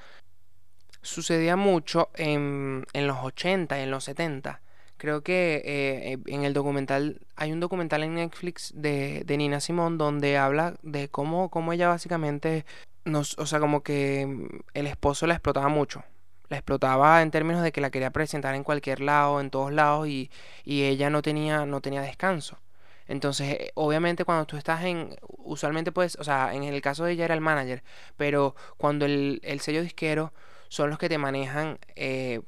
Sucedía 1.02 1.56
mucho 1.56 2.08
en, 2.14 2.86
en 2.94 3.06
los 3.06 3.18
80 3.18 3.78
y 3.78 3.82
en 3.82 3.90
los 3.90 4.04
70 4.04 4.62
Creo 5.02 5.22
que 5.22 5.62
eh, 5.64 6.18
en 6.26 6.44
el 6.44 6.52
documental, 6.54 7.20
hay 7.34 7.50
un 7.50 7.58
documental 7.58 8.04
en 8.04 8.14
Netflix 8.14 8.72
de, 8.72 9.24
de 9.26 9.36
Nina 9.36 9.58
Simón 9.58 9.98
donde 9.98 10.38
habla 10.38 10.76
de 10.82 11.08
cómo, 11.08 11.50
cómo 11.50 11.72
ella 11.72 11.88
básicamente, 11.88 12.64
nos, 13.04 13.36
o 13.36 13.46
sea, 13.46 13.58
como 13.58 13.82
que 13.82 14.24
mm, 14.26 14.60
el 14.74 14.86
esposo 14.86 15.26
la 15.26 15.34
explotaba 15.34 15.68
mucho. 15.68 16.04
La 16.52 16.58
explotaba 16.58 17.22
en 17.22 17.30
términos 17.30 17.62
de 17.62 17.72
que 17.72 17.80
la 17.80 17.90
quería 17.90 18.10
presentar 18.10 18.54
en 18.54 18.62
cualquier 18.62 19.00
lado, 19.00 19.40
en 19.40 19.48
todos 19.48 19.72
lados, 19.72 20.06
y, 20.06 20.30
y 20.64 20.82
ella 20.82 21.08
no 21.08 21.22
tenía, 21.22 21.64
no 21.64 21.80
tenía 21.80 22.02
descanso. 22.02 22.58
Entonces, 23.08 23.52
eh, 23.52 23.72
obviamente 23.74 24.26
cuando 24.26 24.44
tú 24.44 24.58
estás 24.58 24.84
en, 24.84 25.16
usualmente 25.38 25.92
pues, 25.92 26.16
o 26.16 26.24
sea, 26.24 26.52
en 26.52 26.64
el 26.64 26.82
caso 26.82 27.06
de 27.06 27.12
ella 27.12 27.24
era 27.24 27.32
el 27.32 27.40
manager, 27.40 27.82
pero 28.18 28.54
cuando 28.76 29.06
el, 29.06 29.40
el 29.44 29.60
sello 29.60 29.80
disquero 29.80 30.34
son 30.68 30.90
los 30.90 30.98
que 30.98 31.08
te 31.08 31.16
manejan, 31.16 31.78
eh, 31.96 32.42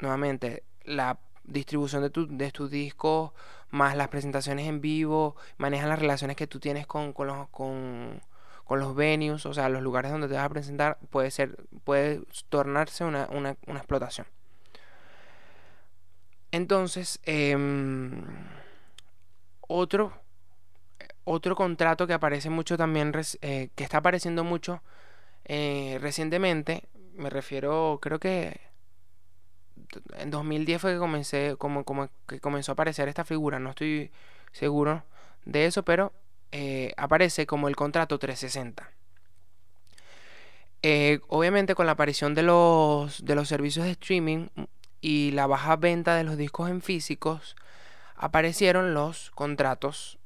nuevamente, 0.00 0.62
la 0.84 1.18
distribución 1.44 2.00
de, 2.04 2.08
tu, 2.08 2.26
de 2.38 2.50
tus 2.52 2.70
discos, 2.70 3.32
más 3.68 3.98
las 3.98 4.08
presentaciones 4.08 4.66
en 4.66 4.80
vivo, 4.80 5.36
manejan 5.58 5.90
las 5.90 5.98
relaciones 5.98 6.38
que 6.38 6.46
tú 6.46 6.58
tienes 6.58 6.86
con, 6.86 7.12
con, 7.12 7.26
los, 7.26 7.50
con, 7.50 8.22
con 8.66 8.80
los 8.80 8.96
venues, 8.96 9.46
o 9.46 9.54
sea, 9.54 9.68
los 9.68 9.80
lugares 9.80 10.10
donde 10.10 10.26
te 10.28 10.34
vas 10.34 10.44
a 10.44 10.48
presentar, 10.48 10.98
puede 11.10 11.30
ser, 11.30 11.56
puede 11.84 12.22
tornarse 12.48 13.04
una, 13.04 13.28
una, 13.30 13.56
una 13.66 13.78
explotación. 13.78 14.26
Entonces, 16.50 17.20
em, 17.24 18.24
otro, 19.60 20.12
otro 21.24 21.54
contrato 21.54 22.08
que 22.08 22.14
aparece 22.14 22.50
mucho 22.50 22.76
también, 22.76 23.12
eh, 23.40 23.68
que 23.74 23.84
está 23.84 23.98
apareciendo 23.98 24.42
mucho 24.42 24.82
eh, 25.44 25.98
recientemente, 26.00 26.88
me 27.14 27.30
refiero, 27.30 28.00
creo 28.02 28.18
que 28.18 28.60
en 30.18 30.30
2010 30.30 30.80
fue 30.80 30.92
que 30.94 30.98
comencé, 30.98 31.54
como, 31.56 31.84
como 31.84 32.08
que 32.26 32.40
comenzó 32.40 32.72
a 32.72 32.74
aparecer 32.74 33.08
esta 33.08 33.24
figura, 33.24 33.60
no 33.60 33.70
estoy 33.70 34.10
seguro 34.50 35.04
de 35.44 35.66
eso, 35.66 35.84
pero 35.84 36.12
eh, 36.52 36.92
aparece 36.96 37.46
como 37.46 37.68
el 37.68 37.76
contrato 37.76 38.18
360. 38.18 38.90
Eh, 40.82 41.20
obviamente 41.28 41.74
con 41.74 41.86
la 41.86 41.92
aparición 41.92 42.34
de 42.34 42.42
los, 42.42 43.24
de 43.24 43.34
los 43.34 43.48
servicios 43.48 43.86
de 43.86 43.92
streaming 43.92 44.48
y 45.00 45.32
la 45.32 45.46
baja 45.46 45.76
venta 45.76 46.14
de 46.14 46.24
los 46.24 46.36
discos 46.36 46.70
en 46.70 46.82
físicos, 46.82 47.56
aparecieron 48.14 48.94
los 48.94 49.30
contratos 49.32 50.18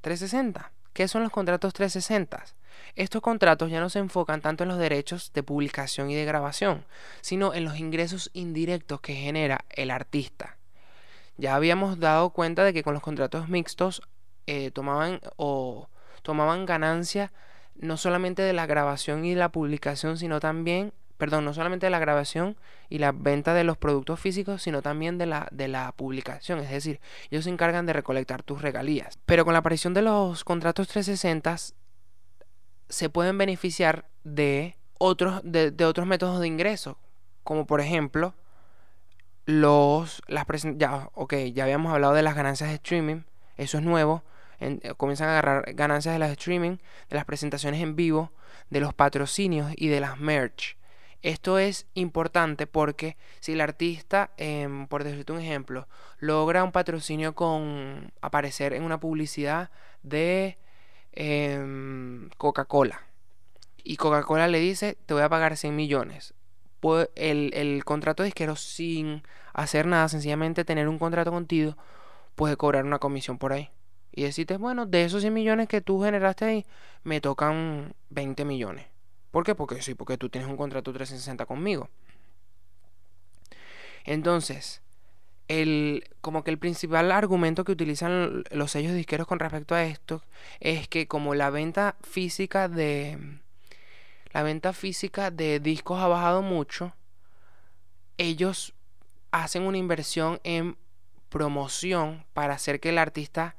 360. 0.00 0.72
¿Qué 0.92 1.08
son 1.08 1.22
los 1.22 1.32
contratos 1.32 1.72
360? 1.72 2.44
Estos 2.96 3.22
contratos 3.22 3.70
ya 3.70 3.80
no 3.80 3.88
se 3.88 4.00
enfocan 4.00 4.40
tanto 4.40 4.64
en 4.64 4.68
los 4.68 4.78
derechos 4.78 5.32
de 5.32 5.42
publicación 5.42 6.10
y 6.10 6.14
de 6.14 6.24
grabación, 6.24 6.84
sino 7.20 7.54
en 7.54 7.64
los 7.64 7.78
ingresos 7.78 8.30
indirectos 8.32 9.00
que 9.00 9.14
genera 9.14 9.64
el 9.70 9.90
artista. 9.90 10.56
Ya 11.36 11.54
habíamos 11.54 12.00
dado 12.00 12.30
cuenta 12.30 12.64
de 12.64 12.72
que 12.72 12.82
con 12.82 12.94
los 12.94 13.02
contratos 13.02 13.48
mixtos 13.48 14.02
eh, 14.52 14.72
tomaban 14.72 15.20
o 15.36 15.88
tomaban 16.22 16.66
ganancia 16.66 17.30
no 17.76 17.96
solamente 17.96 18.42
de 18.42 18.52
la 18.52 18.66
grabación 18.66 19.24
y 19.24 19.36
la 19.36 19.50
publicación, 19.50 20.18
sino 20.18 20.40
también, 20.40 20.92
perdón, 21.18 21.44
no 21.44 21.54
solamente 21.54 21.86
de 21.86 21.90
la 21.90 22.00
grabación 22.00 22.56
y 22.88 22.98
la 22.98 23.12
venta 23.12 23.54
de 23.54 23.62
los 23.62 23.78
productos 23.78 24.18
físicos, 24.18 24.60
sino 24.62 24.82
también 24.82 25.18
de 25.18 25.26
la, 25.26 25.46
de 25.52 25.68
la 25.68 25.92
publicación. 25.92 26.58
Es 26.58 26.68
decir, 26.68 26.98
ellos 27.30 27.44
se 27.44 27.50
encargan 27.50 27.86
de 27.86 27.92
recolectar 27.92 28.42
tus 28.42 28.60
regalías. 28.60 29.20
Pero 29.24 29.44
con 29.44 29.52
la 29.52 29.60
aparición 29.60 29.94
de 29.94 30.02
los 30.02 30.42
contratos 30.42 30.88
360 30.88 31.56
se 32.88 33.08
pueden 33.08 33.38
beneficiar 33.38 34.08
de 34.24 34.76
otros, 34.98 35.42
de, 35.44 35.72
otros 35.84 36.08
métodos 36.08 36.40
de 36.40 36.48
ingreso, 36.48 36.98
como 37.44 37.68
por 37.68 37.80
ejemplo 37.80 38.34
los 39.46 40.22
las 40.26 40.44
ya 40.76 41.08
ok 41.14 41.34
ya 41.54 41.64
habíamos 41.64 41.92
hablado 41.94 42.14
de 42.14 42.22
las 42.22 42.34
ganancias 42.34 42.68
de 42.68 42.76
streaming 42.76 43.22
eso 43.56 43.78
es 43.78 43.84
nuevo 43.84 44.22
eh, 44.60 44.94
comienzan 44.96 45.28
a 45.28 45.32
agarrar 45.32 45.74
ganancias 45.74 46.14
de 46.14 46.18
las 46.18 46.30
streaming 46.30 46.76
de 47.08 47.16
las 47.16 47.24
presentaciones 47.24 47.80
en 47.82 47.96
vivo 47.96 48.32
de 48.70 48.80
los 48.80 48.94
patrocinios 48.94 49.72
y 49.76 49.88
de 49.88 50.00
las 50.00 50.18
merch 50.18 50.76
esto 51.22 51.58
es 51.58 51.86
importante 51.94 52.66
porque 52.66 53.16
si 53.40 53.52
el 53.52 53.60
artista 53.60 54.30
em, 54.36 54.86
por 54.86 55.04
decirte 55.04 55.32
un 55.32 55.40
ejemplo 55.40 55.88
logra 56.18 56.64
un 56.64 56.72
patrocinio 56.72 57.34
con 57.34 58.12
aparecer 58.22 58.72
en 58.72 58.84
una 58.84 59.00
publicidad 59.00 59.70
de 60.02 60.56
Em, 61.12 62.30
Coca-Cola. 62.36 63.02
Y 63.82 63.96
Coca-Cola 63.96 64.48
le 64.48 64.60
dice, 64.60 64.96
te 65.06 65.14
voy 65.14 65.22
a 65.22 65.28
pagar 65.28 65.56
100 65.56 65.74
millones. 65.74 66.34
El, 67.14 67.52
el 67.54 67.84
contrato 67.84 68.22
disquero 68.22 68.56
sin 68.56 69.22
hacer 69.52 69.86
nada, 69.86 70.08
sencillamente 70.08 70.64
tener 70.64 70.88
un 70.88 70.98
contrato 70.98 71.30
contigo, 71.30 71.76
puede 72.36 72.56
cobrar 72.56 72.84
una 72.84 72.98
comisión 72.98 73.38
por 73.38 73.52
ahí. 73.52 73.70
Y 74.12 74.22
decirte, 74.22 74.56
bueno, 74.56 74.86
de 74.86 75.04
esos 75.04 75.22
100 75.22 75.32
millones 75.32 75.68
que 75.68 75.80
tú 75.80 76.02
generaste 76.02 76.44
ahí, 76.44 76.66
me 77.04 77.20
tocan 77.20 77.94
20 78.10 78.44
millones. 78.44 78.86
¿Por 79.30 79.44
qué? 79.44 79.54
Porque 79.54 79.80
sí, 79.82 79.94
porque 79.94 80.18
tú 80.18 80.28
tienes 80.28 80.50
un 80.50 80.56
contrato 80.56 80.92
360 80.92 81.46
conmigo. 81.46 81.88
Entonces, 84.04 84.82
el, 85.48 86.08
como 86.20 86.44
que 86.44 86.50
el 86.50 86.58
principal 86.58 87.12
argumento 87.12 87.64
que 87.64 87.72
utilizan 87.72 88.44
los 88.50 88.72
sellos 88.72 88.94
disqueros 88.94 89.26
con 89.26 89.38
respecto 89.38 89.74
a 89.74 89.84
esto 89.84 90.22
es 90.60 90.88
que 90.88 91.06
como 91.06 91.34
la 91.34 91.50
venta 91.50 91.96
física 92.02 92.68
de 92.68 93.40
la 94.32 94.42
venta 94.44 94.72
física 94.72 95.30
de 95.30 95.58
discos 95.58 96.00
ha 96.00 96.06
bajado 96.06 96.42
mucho, 96.42 96.94
ellos 98.16 98.74
hacen 99.32 99.62
una 99.64 99.78
inversión 99.78 100.40
en 100.44 100.76
promoción 101.30 102.24
para 102.32 102.54
hacer 102.54 102.80
que 102.80 102.90
el 102.90 102.98
artista, 102.98 103.56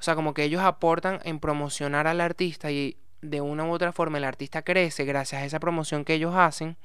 o 0.00 0.02
sea, 0.02 0.16
como 0.16 0.34
que 0.34 0.42
ellos 0.42 0.62
aportan 0.62 1.20
en 1.24 1.38
promocionar 1.38 2.08
al 2.08 2.20
artista 2.20 2.72
y 2.72 2.96
de 3.22 3.40
una 3.40 3.64
u 3.64 3.70
otra 3.70 3.92
forma 3.92 4.18
el 4.18 4.24
artista 4.24 4.62
crece 4.62 5.04
gracias 5.04 5.42
a 5.42 5.44
esa 5.44 5.60
promoción 5.60 6.04
que 6.04 6.14
ellos 6.14 6.34
hacen, 6.34 6.76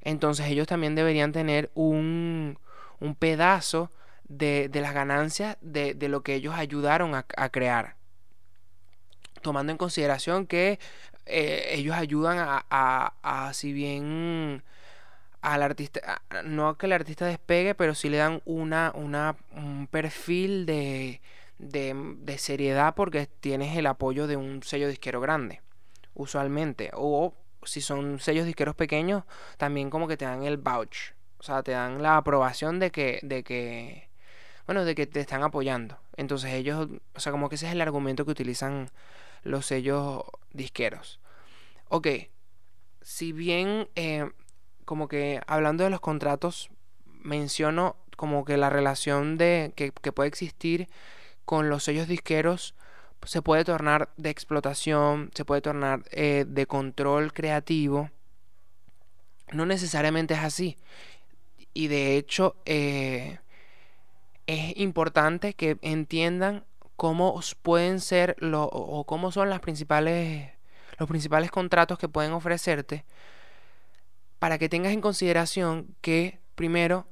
entonces 0.00 0.46
ellos 0.46 0.66
también 0.66 0.94
deberían 0.94 1.32
tener 1.32 1.70
un 1.74 2.58
un 3.00 3.14
pedazo 3.14 3.90
de, 4.28 4.70
las 4.72 4.94
ganancias 4.94 5.56
de, 5.60 5.96
lo 6.08 6.22
que 6.22 6.34
ellos 6.34 6.54
ayudaron 6.54 7.14
a, 7.14 7.48
crear. 7.50 7.96
Tomando 9.42 9.72
en 9.72 9.78
consideración 9.78 10.46
que 10.46 10.78
eh, 11.26 11.70
ellos 11.72 11.96
ayudan 11.96 12.38
a, 12.38 12.64
a, 12.70 13.52
si 13.54 13.72
bien 13.72 14.62
al 15.40 15.62
artista, 15.62 16.22
no 16.44 16.76
que 16.76 16.86
el 16.86 16.92
artista 16.92 17.24
despegue, 17.24 17.74
pero 17.74 17.94
sí 17.94 18.08
le 18.08 18.16
dan 18.16 18.42
una, 18.44 18.92
una, 18.94 19.36
un 19.54 19.86
perfil 19.86 20.66
de, 20.66 21.20
de, 21.58 21.94
de 22.20 22.38
seriedad 22.38 22.94
porque 22.94 23.26
tienes 23.26 23.76
el 23.76 23.86
apoyo 23.86 24.26
de 24.26 24.36
un 24.36 24.62
sello 24.62 24.88
disquero 24.88 25.20
grande, 25.20 25.62
usualmente. 26.14 26.90
O 26.94 27.34
si 27.64 27.80
son 27.80 28.20
sellos 28.20 28.46
disqueros 28.46 28.74
pequeños, 28.74 29.24
también 29.56 29.90
como 29.90 30.08
que 30.08 30.16
te 30.16 30.24
dan 30.24 30.44
el 30.44 30.56
vouch 30.56 31.12
o 31.38 31.42
sea, 31.42 31.62
te 31.62 31.72
dan 31.72 32.02
la 32.02 32.16
aprobación 32.16 32.78
de 32.78 32.90
que, 32.90 33.20
de 33.22 33.42
que, 33.44 34.08
bueno, 34.66 34.84
de 34.84 34.94
que 34.94 35.06
te 35.06 35.20
están 35.20 35.42
apoyando. 35.42 35.98
Entonces 36.16 36.52
ellos, 36.52 36.88
o 37.14 37.20
sea, 37.20 37.32
como 37.32 37.48
que 37.48 37.54
ese 37.54 37.66
es 37.68 37.72
el 37.72 37.80
argumento 37.80 38.24
que 38.24 38.32
utilizan 38.32 38.90
los 39.44 39.66
sellos 39.66 40.24
disqueros. 40.52 41.20
Ok, 41.88 42.08
si 43.02 43.32
bien, 43.32 43.88
eh, 43.94 44.28
como 44.84 45.06
que 45.06 45.40
hablando 45.46 45.84
de 45.84 45.90
los 45.90 46.00
contratos, 46.00 46.70
menciono 47.06 47.96
como 48.16 48.44
que 48.44 48.56
la 48.56 48.68
relación 48.68 49.38
de 49.38 49.72
que, 49.76 49.92
puede 50.12 50.28
existir 50.28 50.88
con 51.48 51.70
los 51.70 51.84
sellos 51.84 52.08
disqueros 52.08 52.74
se 53.22 53.40
puede 53.40 53.64
tornar 53.64 54.10
de 54.18 54.28
explotación, 54.28 55.30
se 55.32 55.46
puede 55.46 55.62
tornar 55.62 56.02
eh, 56.10 56.44
de 56.46 56.66
control 56.66 57.32
creativo. 57.32 58.10
No 59.52 59.64
necesariamente 59.64 60.34
es 60.34 60.40
así 60.40 60.76
y 61.72 61.88
de 61.88 62.18
hecho 62.18 62.54
eh, 62.66 63.38
es 64.46 64.76
importante 64.76 65.54
que 65.54 65.78
entiendan 65.80 66.66
cómo 66.96 67.40
pueden 67.62 68.00
ser 68.00 68.36
lo, 68.40 68.64
o 68.64 69.04
cómo 69.04 69.32
son 69.32 69.48
las 69.48 69.60
principales, 69.60 70.50
los 70.98 71.08
principales 71.08 71.50
contratos 71.50 71.98
que 71.98 72.10
pueden 72.10 72.32
ofrecerte 72.32 73.06
para 74.38 74.58
que 74.58 74.68
tengas 74.68 74.92
en 74.92 75.00
consideración 75.00 75.96
que 76.02 76.40
primero 76.56 77.06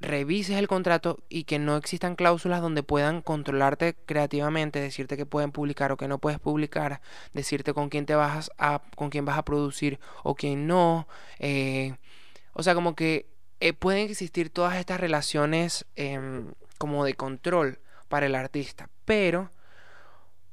revises 0.00 0.56
el 0.56 0.68
contrato 0.68 1.22
y 1.28 1.44
que 1.44 1.58
no 1.58 1.76
existan 1.76 2.16
cláusulas 2.16 2.62
donde 2.62 2.82
puedan 2.82 3.22
controlarte 3.22 3.94
creativamente, 4.06 4.80
decirte 4.80 5.16
que 5.16 5.26
pueden 5.26 5.52
publicar 5.52 5.92
o 5.92 5.96
que 5.96 6.08
no 6.08 6.18
puedes 6.18 6.38
publicar, 6.38 7.00
decirte 7.34 7.74
con 7.74 7.88
quién 7.90 8.06
te 8.06 8.14
vas 8.14 8.50
a, 8.58 8.82
con 8.96 9.10
quién 9.10 9.24
vas 9.24 9.38
a 9.38 9.44
producir 9.44 10.00
o 10.22 10.34
quién 10.34 10.66
no. 10.66 11.06
Eh, 11.38 11.96
o 12.52 12.62
sea, 12.62 12.74
como 12.74 12.94
que 12.94 13.26
eh, 13.60 13.72
pueden 13.72 14.08
existir 14.08 14.50
todas 14.50 14.76
estas 14.76 15.00
relaciones 15.00 15.84
em, 15.96 16.52
como 16.78 17.04
de 17.04 17.14
control 17.14 17.78
para 18.08 18.26
el 18.26 18.34
artista. 18.34 18.88
Pero, 19.04 19.50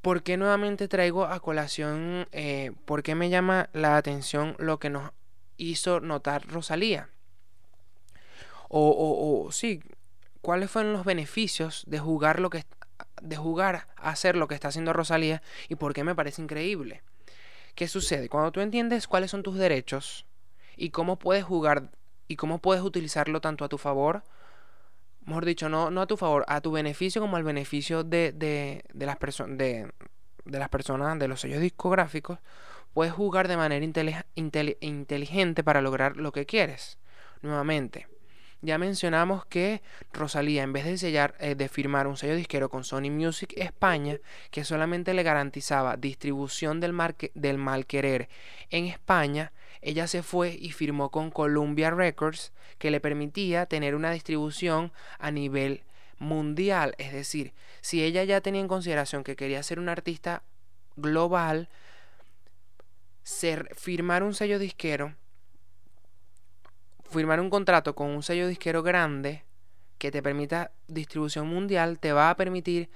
¿por 0.01 0.23
qué 0.23 0.35
nuevamente 0.37 0.87
traigo 0.87 1.25
a 1.25 1.39
colación, 1.39 2.27
eh, 2.31 2.73
por 2.85 3.01
qué 3.01 3.15
me 3.15 3.29
llama 3.29 3.69
la 3.73 3.97
atención 3.97 4.55
lo 4.59 4.77
que 4.79 4.89
nos 4.89 5.11
hizo 5.57 6.01
notar 6.01 6.45
Rosalía? 6.47 7.09
O, 8.69 9.43
o, 9.45 9.51
sí, 9.51 9.81
cuáles 10.41 10.69
fueron 10.69 10.93
los 10.93 11.05
beneficios 11.05 11.83
de 11.87 11.99
jugar 11.99 12.39
lo 12.39 12.49
que 12.49 12.65
de 13.21 13.35
jugar 13.35 13.87
a 13.97 14.09
hacer 14.09 14.35
lo 14.35 14.47
que 14.47 14.55
está 14.55 14.67
haciendo 14.67 14.93
Rosalía 14.93 15.41
y 15.69 15.75
por 15.75 15.93
qué 15.93 16.03
me 16.03 16.15
parece 16.15 16.41
increíble. 16.41 17.01
¿Qué 17.75 17.87
sucede? 17.87 18.29
Cuando 18.29 18.51
tú 18.51 18.59
entiendes 18.61 19.07
cuáles 19.07 19.31
son 19.31 19.43
tus 19.43 19.57
derechos 19.57 20.25
y 20.75 20.89
cómo 20.89 21.17
puedes 21.17 21.43
jugar 21.43 21.91
y 22.27 22.35
cómo 22.35 22.59
puedes 22.59 22.83
utilizarlo 22.83 23.39
tanto 23.41 23.65
a 23.65 23.69
tu 23.69 23.77
favor, 23.77 24.23
mejor 25.25 25.45
dicho, 25.45 25.69
no, 25.69 25.91
no 25.91 26.01
a 26.01 26.07
tu 26.07 26.17
favor, 26.17 26.43
a 26.47 26.61
tu 26.61 26.71
beneficio 26.71 27.21
como 27.21 27.37
al 27.37 27.43
beneficio 27.43 28.03
de, 28.03 28.31
de, 28.31 28.83
de 28.93 29.05
las, 29.05 29.17
de, 29.19 29.91
de 30.45 30.59
las 30.59 30.69
personas, 30.69 31.19
de 31.19 31.27
los 31.27 31.41
sellos 31.41 31.61
discográficos, 31.61 32.39
puedes 32.93 33.13
jugar 33.13 33.47
de 33.47 33.57
manera 33.57 33.85
inteligente 34.35 35.63
para 35.63 35.81
lograr 35.81 36.17
lo 36.17 36.31
que 36.31 36.45
quieres. 36.45 36.97
Nuevamente, 37.41 38.07
ya 38.61 38.77
mencionamos 38.77 39.45
que 39.45 39.81
Rosalía, 40.13 40.63
en 40.63 40.73
vez 40.73 40.85
de 40.85 40.97
sellar, 40.97 41.35
eh, 41.39 41.55
de 41.55 41.69
firmar 41.69 42.07
un 42.07 42.17
sello 42.17 42.35
disquero 42.35 42.69
con 42.69 42.83
Sony 42.83 43.11
Music 43.11 43.53
España, 43.55 44.17
que 44.51 44.63
solamente 44.63 45.13
le 45.13 45.23
garantizaba 45.23 45.97
distribución 45.97 46.79
del, 46.79 46.95
del 47.35 47.57
mal 47.57 47.85
querer 47.85 48.29
en 48.69 48.85
España, 48.85 49.51
ella 49.81 50.07
se 50.07 50.23
fue 50.23 50.57
y 50.59 50.71
firmó 50.71 51.11
con 51.11 51.29
Columbia 51.29 51.91
Records, 51.91 52.51
que 52.79 52.91
le 52.91 52.99
permitía 52.99 53.67
tener 53.67 53.95
una 53.95 54.11
distribución 54.11 54.91
a 55.19 55.31
nivel 55.31 55.83
mundial. 56.19 56.95
Es 56.97 57.13
decir, 57.13 57.53
si 57.81 58.03
ella 58.03 58.23
ya 58.23 58.41
tenía 58.41 58.61
en 58.61 58.67
consideración 58.67 59.23
que 59.23 59.35
quería 59.35 59.61
ser 59.61 59.79
una 59.79 59.91
artista 59.91 60.41
global, 60.95 61.69
ser, 63.23 63.69
firmar 63.75 64.23
un 64.23 64.33
sello 64.33 64.57
disquero 64.57 65.15
firmar 67.09 67.39
un 67.39 67.49
contrato 67.49 67.95
con 67.95 68.09
un 68.09 68.23
sello 68.23 68.47
disquero 68.47 68.83
grande 68.83 69.43
que 69.97 70.11
te 70.11 70.21
permita 70.21 70.71
distribución 70.87 71.47
mundial 71.47 71.99
te 71.99 72.13
va 72.13 72.29
a 72.29 72.35
permitir 72.35 72.89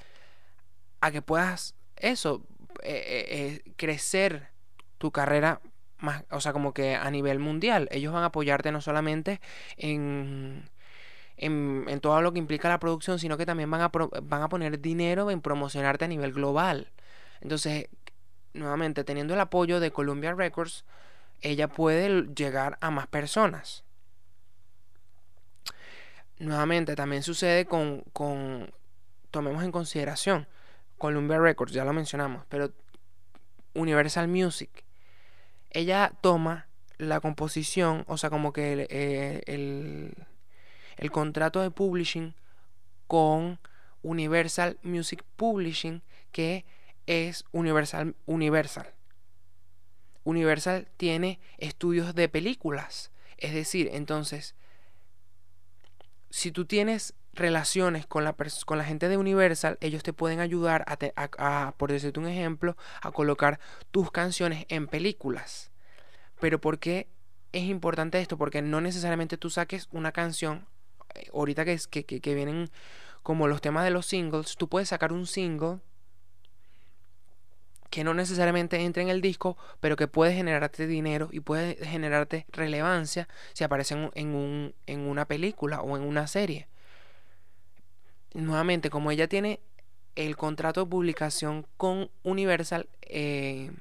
a 1.02 1.12
que 1.12 1.22
puedas 1.22 1.76
eso 1.96 2.44
eh, 2.84 3.04
eh, 3.06 3.62
eh, 3.66 3.74
crecer 3.76 4.50
tu 4.98 5.12
carrera 5.12 5.62
más 5.98 6.24
o 6.32 6.40
sea 6.40 6.54
como 6.54 6.74
que 6.74 6.96
a 6.96 7.10
nivel 7.12 7.40
mundial. 7.40 7.88
Ellos 7.92 8.14
van 8.14 8.24
a 8.24 8.28
apoyarte 8.28 8.72
no 8.72 8.82
solamente 8.82 9.40
en 9.78 10.70
en, 11.38 11.86
en 11.88 12.00
todo 12.02 12.22
lo 12.22 12.34
que 12.34 12.40
implica 12.40 12.70
la 12.70 12.80
producción 12.80 13.18
sino 13.18 13.38
que 13.38 13.46
también 13.46 13.72
van 13.72 13.82
a, 13.82 13.90
van 13.90 14.44
a 14.44 14.50
poner 14.50 14.80
dinero 14.80 15.32
en 15.32 15.42
promocionarte 15.42 16.06
a 16.06 16.08
nivel 16.08 16.34
global. 16.34 16.92
Entonces 17.42 17.88
nuevamente 18.54 19.04
teniendo 19.04 19.34
el 19.34 19.40
apoyo 19.40 19.80
de 19.80 19.92
Columbia 19.92 20.34
Records 20.34 20.86
ella 21.42 21.68
puede 21.68 22.28
llegar 22.36 22.78
a 22.82 22.92
más 22.92 23.08
personas 23.08 23.84
nuevamente 26.42 26.96
también 26.96 27.24
sucede 27.24 27.66
con, 27.66 28.02
con, 28.14 28.72
tomemos 29.30 29.64
en 29.64 29.72
consideración, 29.72 30.48
Columbia 30.98 31.40
Records, 31.40 31.74
ya 31.74 31.86
lo 31.86 31.94
mencionamos, 31.94 32.44
pero 32.50 32.72
Universal 33.74 34.28
Music, 34.28 34.84
ella 35.70 36.14
toma 36.22 36.68
la 36.98 37.20
composición, 37.20 38.04
o 38.08 38.18
sea, 38.18 38.30
como 38.30 38.54
que 38.54 38.74
el, 38.74 38.80
eh, 38.90 39.42
el, 39.46 40.14
el 40.98 41.12
contrato 41.12 41.62
de 41.62 41.72
publishing 41.72 42.36
con 43.08 43.60
Universal 44.04 44.78
Music 44.84 45.24
Publishing, 45.36 46.02
que 46.32 46.66
es 47.08 47.46
Universal 47.52 48.16
Universal. 48.26 48.94
Universal 50.24 50.88
tiene 50.98 51.40
estudios 51.58 52.14
de 52.14 52.30
películas, 52.30 53.12
es 53.38 53.54
decir, 53.54 53.90
entonces 53.94 54.56
si 56.32 56.52
tú 56.52 56.66
tienes 56.66 57.14
relaciones 57.34 58.06
con 58.08 58.24
la, 58.24 58.36
con 58.66 58.78
la 58.78 58.84
gente 58.84 59.08
de 59.08 59.18
Universal, 59.18 59.78
ellos 59.82 60.04
te 60.04 60.14
pueden 60.14 60.40
ayudar 60.40 60.86
a, 60.88 61.74
por 61.78 61.92
decirte 61.92 62.20
un 62.20 62.28
ejemplo, 62.28 62.76
a 63.02 63.12
colocar 63.12 63.60
tus 63.92 64.12
canciones 64.12 64.66
en 64.70 64.88
películas. 64.88 65.72
Pero 66.40 66.60
¿por 66.60 66.80
qué 66.80 67.08
es 67.52 67.64
importante 67.64 68.20
esto? 68.20 68.38
Porque 68.38 68.62
no 68.62 68.82
necesariamente 68.82 69.38
tú 69.38 69.50
saques 69.50 69.88
una 69.92 70.12
canción, 70.12 70.66
eh, 71.16 71.28
ahorita 71.34 71.66
que, 71.66 71.78
que, 71.78 72.22
que 72.22 72.36
vienen 72.36 72.72
como 73.24 73.48
los 73.48 73.62
temas 73.62 73.84
de 73.84 73.92
los 73.92 74.08
singles, 74.08 74.56
tú 74.58 74.68
puedes 74.68 74.90
sacar 74.90 75.14
un 75.14 75.28
single 75.28 75.80
que 77.92 78.06
no 78.06 78.14
necesariamente 78.14 78.78
entre 78.80 79.04
en 79.04 79.10
el 79.10 79.22
disco, 79.22 79.58
pero 79.82 79.98
que 79.98 80.08
puede 80.08 80.34
generarte 80.34 80.88
dinero 80.88 81.30
y 81.32 81.42
puede 81.42 81.76
generarte 81.86 82.46
relevancia 82.50 83.28
si 83.54 83.66
aparece 83.66 84.10
en, 84.16 84.34
un, 84.34 84.74
en 84.88 85.02
una 85.02 85.26
película 85.26 85.82
o 85.82 85.98
en 85.98 86.04
una 86.04 86.26
serie. 86.26 86.68
Nuevamente, 88.34 88.90
como 88.90 89.12
ella 89.12 89.28
tiene 89.28 89.60
el 90.16 90.38
contrato 90.38 90.86
de 90.86 90.90
publicación 90.90 91.68
con 91.76 92.10
Universal, 92.24 92.88
eh, 93.02 93.72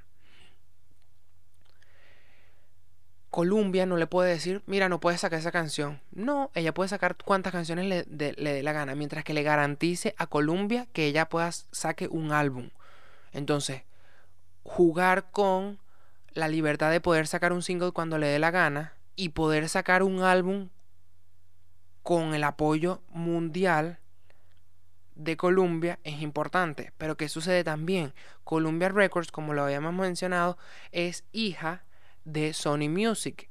Columbia 3.31 3.87
no 3.87 3.97
le 3.97 4.09
puede 4.09 4.33
decir, 4.33 4.61
mira, 4.67 4.89
no 4.89 4.99
puedes 4.99 5.21
sacar 5.21 5.39
esa 5.39 5.53
canción. 5.53 6.01
No, 6.11 6.51
ella 6.55 6.75
puede 6.75 6.89
sacar 6.89 7.17
cuantas 7.17 7.53
canciones 7.53 7.87
le, 7.87 8.35
le 8.37 8.53
dé 8.53 8.63
la 8.65 8.73
gana, 8.73 8.97
mientras 8.97 9.23
que 9.23 9.35
le 9.35 9.45
garantice 9.45 10.17
a 10.19 10.27
Columbia 10.27 10.89
que 10.93 11.07
ella 11.07 11.29
pueda 11.29 11.53
saque 11.53 12.09
un 12.09 12.33
álbum. 12.33 12.71
Entonces, 13.33 13.83
jugar 14.71 15.33
con 15.33 15.81
la 16.33 16.47
libertad 16.47 16.93
de 16.93 17.01
poder 17.01 17.27
sacar 17.27 17.53
un 17.53 17.61
single 17.61 17.91
cuando 17.91 18.19
le 18.19 18.29
dé 18.29 18.39
la 18.39 18.53
gana 18.53 18.95
y 19.17 19.31
poder 19.31 19.69
sacar 19.69 20.05
un 20.05 20.23
álbum 20.23 20.69
con 22.05 22.35
el 22.35 22.45
apoyo 22.45 23.03
mundial 23.09 23.99
de 25.17 25.37
Columbia 25.37 25.99
es 26.05 26.23
importante. 26.23 26.93
Pero 26.99 27.17
¿qué 27.17 27.29
sucede 27.29 27.65
también? 27.65 28.15
Columbia 28.45 28.91
Records, 28.91 29.33
como 29.33 29.55
lo 29.55 29.65
habíamos 29.65 29.93
mencionado, 29.93 30.57
es 30.93 31.25
hija 31.33 31.83
de 32.25 32.53
Sony 32.53 32.89
Music. 32.89 33.51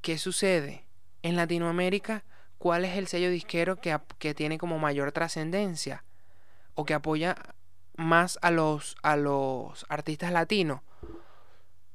¿Qué 0.00 0.16
sucede? 0.16 0.86
En 1.22 1.36
Latinoamérica, 1.36 2.24
¿cuál 2.56 2.86
es 2.86 2.96
el 2.96 3.06
sello 3.06 3.28
disquero 3.28 3.76
que, 3.76 3.96
que 4.18 4.32
tiene 4.32 4.56
como 4.56 4.78
mayor 4.78 5.12
trascendencia? 5.12 6.04
O 6.74 6.86
que 6.86 6.94
apoya 6.94 7.36
más 7.96 8.38
a 8.42 8.50
los, 8.50 8.96
a 9.02 9.16
los 9.16 9.86
artistas 9.88 10.32
latinos. 10.32 10.80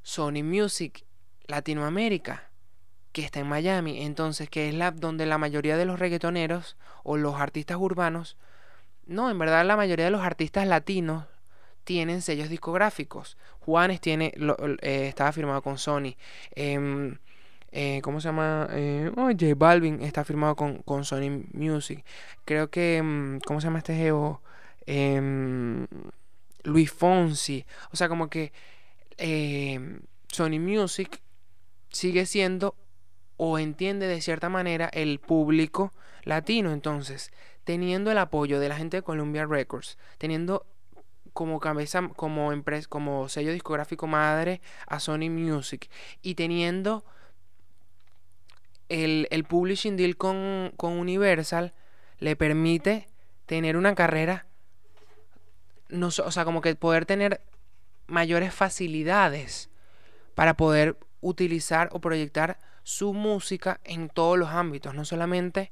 Sony 0.03 0.43
Music 0.43 1.03
Latinoamérica, 1.47 2.49
que 3.11 3.23
está 3.23 3.39
en 3.39 3.47
Miami, 3.47 4.03
entonces 4.03 4.49
que 4.49 4.69
es 4.69 4.75
la 4.75 4.91
donde 4.91 5.25
la 5.25 5.37
mayoría 5.37 5.75
de 5.75 5.85
los 5.85 5.99
reggaetoneros 5.99 6.77
o 7.03 7.17
los 7.17 7.35
artistas 7.35 7.77
urbanos, 7.77 8.37
no, 9.05 9.29
en 9.29 9.39
verdad 9.39 9.65
la 9.65 9.77
mayoría 9.77 10.05
de 10.05 10.11
los 10.11 10.21
artistas 10.21 10.67
latinos 10.67 11.25
tienen 11.83 12.21
sellos 12.21 12.49
discográficos. 12.49 13.37
Juanes 13.59 14.01
tiene, 14.01 14.33
eh, 14.81 15.07
estaba 15.07 15.31
firmado 15.31 15.61
con 15.61 15.77
Sony. 15.77 16.15
Em, 16.53 17.17
eh, 17.71 18.01
¿Cómo 18.03 18.19
se 18.19 18.27
llama? 18.27 18.67
Eh, 18.71 19.11
oh, 19.15 19.27
J 19.27 19.55
Balvin 19.55 20.01
está 20.01 20.25
firmado 20.25 20.55
con, 20.55 20.79
con 20.83 21.05
Sony 21.05 21.45
Music. 21.53 22.03
Creo 22.43 22.69
que, 22.69 22.97
em, 22.97 23.39
¿cómo 23.39 23.61
se 23.61 23.67
llama 23.67 23.79
este 23.79 23.95
geo? 23.95 24.41
Em, 24.87 25.85
Luis 26.63 26.91
Fonsi. 26.91 27.65
O 27.91 27.95
sea, 27.95 28.09
como 28.09 28.29
que 28.29 28.51
em, 29.17 29.99
Sony 30.29 30.59
Music 30.59 31.21
sigue 31.89 32.25
siendo 32.25 32.75
o 33.37 33.59
entiende 33.59 34.07
de 34.07 34.21
cierta 34.21 34.49
manera 34.49 34.89
el 34.91 35.19
público 35.19 35.93
latino. 36.23 36.71
Entonces, 36.71 37.31
teniendo 37.63 38.11
el 38.11 38.17
apoyo 38.17 38.59
de 38.59 38.69
la 38.69 38.77
gente 38.77 38.97
de 38.97 39.03
Columbia 39.03 39.45
Records, 39.45 39.97
teniendo 40.17 40.65
como 41.33 41.59
cabeza, 41.59 42.09
como 42.15 42.51
empresa, 42.51 42.87
como 42.89 43.29
sello 43.29 43.51
discográfico 43.51 44.07
madre 44.07 44.61
a 44.87 44.99
Sony 44.99 45.29
Music 45.29 45.89
y 46.23 46.33
teniendo 46.33 47.05
el, 48.89 49.27
el 49.29 49.43
publishing 49.43 49.97
deal 49.97 50.17
con, 50.17 50.73
con 50.77 50.93
Universal, 50.93 51.73
le 52.19 52.35
permite 52.35 53.07
tener 53.45 53.77
una 53.77 53.93
carrera 53.93 54.47
no, 55.89 56.07
o 56.07 56.31
sea, 56.31 56.45
como 56.45 56.61
que 56.61 56.75
poder 56.75 57.05
tener 57.05 57.41
mayores 58.07 58.53
facilidades 58.53 59.69
para 60.35 60.55
poder 60.55 60.97
utilizar 61.21 61.89
o 61.91 61.99
proyectar 61.99 62.59
su 62.83 63.13
música 63.13 63.79
en 63.83 64.09
todos 64.09 64.37
los 64.37 64.49
ámbitos, 64.49 64.93
no 64.93 65.03
solamente 65.03 65.71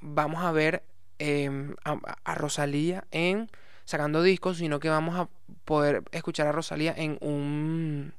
vamos 0.00 0.44
a 0.44 0.52
ver 0.52 0.84
em, 1.18 1.74
a, 1.84 2.34
Rosalía 2.34 3.04
en 3.10 3.50
sacando 3.84 4.22
discos, 4.22 4.58
sino 4.58 4.80
que 4.80 4.90
vamos 4.90 5.18
a 5.18 5.28
poder 5.64 6.04
escuchar 6.12 6.46
a 6.46 6.52
Rosalía 6.52 6.94
en 6.96 7.18
un 7.20 8.12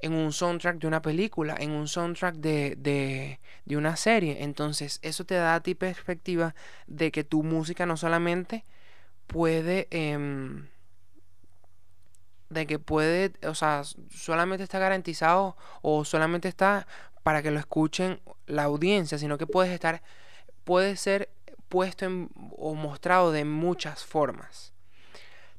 en 0.00 0.12
un 0.12 0.32
soundtrack 0.32 0.76
de 0.76 0.86
una 0.86 1.00
película, 1.00 1.56
en 1.58 1.70
un 1.70 1.88
soundtrack 1.88 2.34
de, 2.34 2.76
de, 2.76 3.40
de, 3.64 3.76
una 3.78 3.96
serie. 3.96 4.42
Entonces, 4.42 4.98
eso 5.00 5.24
te 5.24 5.34
da 5.34 5.54
a 5.54 5.62
ti 5.62 5.74
perspectiva 5.74 6.54
de 6.86 7.10
que 7.10 7.24
tu 7.24 7.42
música 7.42 7.86
no 7.86 7.96
solamente 7.96 8.66
puede 9.26 9.88
em, 9.90 10.68
de 12.50 12.66
que 12.66 12.78
puede, 12.78 13.32
o 13.46 13.54
sea, 13.54 13.82
solamente 14.10 14.64
está 14.64 14.78
garantizado 14.78 15.56
o 15.82 16.04
solamente 16.04 16.48
está 16.48 16.86
para 17.22 17.42
que 17.42 17.50
lo 17.50 17.58
escuchen 17.58 18.20
la 18.46 18.64
audiencia, 18.64 19.18
sino 19.18 19.38
que 19.38 19.46
puede 19.46 19.74
estar, 19.74 20.02
puede 20.64 20.96
ser 20.96 21.30
puesto 21.68 22.06
o 22.56 22.74
mostrado 22.74 23.32
de 23.32 23.44
muchas 23.44 24.04
formas. 24.04 24.72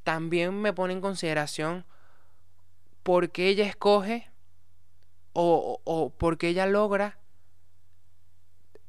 También 0.03 0.61
me 0.61 0.71
pone 0.71 0.93
en 0.93 1.01
consideración 1.01 1.85
por 3.03 3.31
qué 3.31 3.49
ella 3.49 3.65
escoge 3.65 4.29
o, 5.33 5.81
o, 5.83 6.09
por 6.11 6.37
qué 6.37 6.49
ella 6.49 6.65
logra 6.65 7.17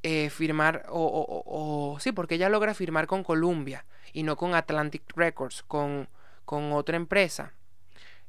eh, 0.09 0.31
firmar, 0.31 0.87
o, 0.89 1.43
o, 1.45 1.99
sí, 1.99 2.13
porque 2.13 2.37
ella 2.37 2.49
logra 2.49 2.75
firmar 2.75 3.09
con 3.09 3.25
Columbia 3.25 3.85
y 4.13 4.23
no 4.23 4.37
con 4.37 4.55
Atlantic 4.55 5.03
Records, 5.17 5.65
con, 5.65 6.09
con 6.45 6.71
otra 6.71 6.97
empresa. 6.97 7.55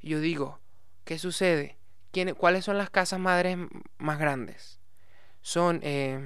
Yo 0.02 0.20
digo, 0.20 0.60
¿qué 1.06 1.20
sucede? 1.20 1.78
¿Cuáles 2.36 2.66
son 2.66 2.80
las 2.80 2.90
casas 2.90 3.20
madres 3.20 3.60
más 4.00 4.18
grandes? 4.18 4.80
Son, 5.42 5.80
eh, 5.84 6.20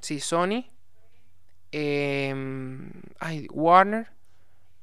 sí, 0.00 0.20
Sony, 0.20 0.64
em, 1.72 2.92
Warner 3.50 4.12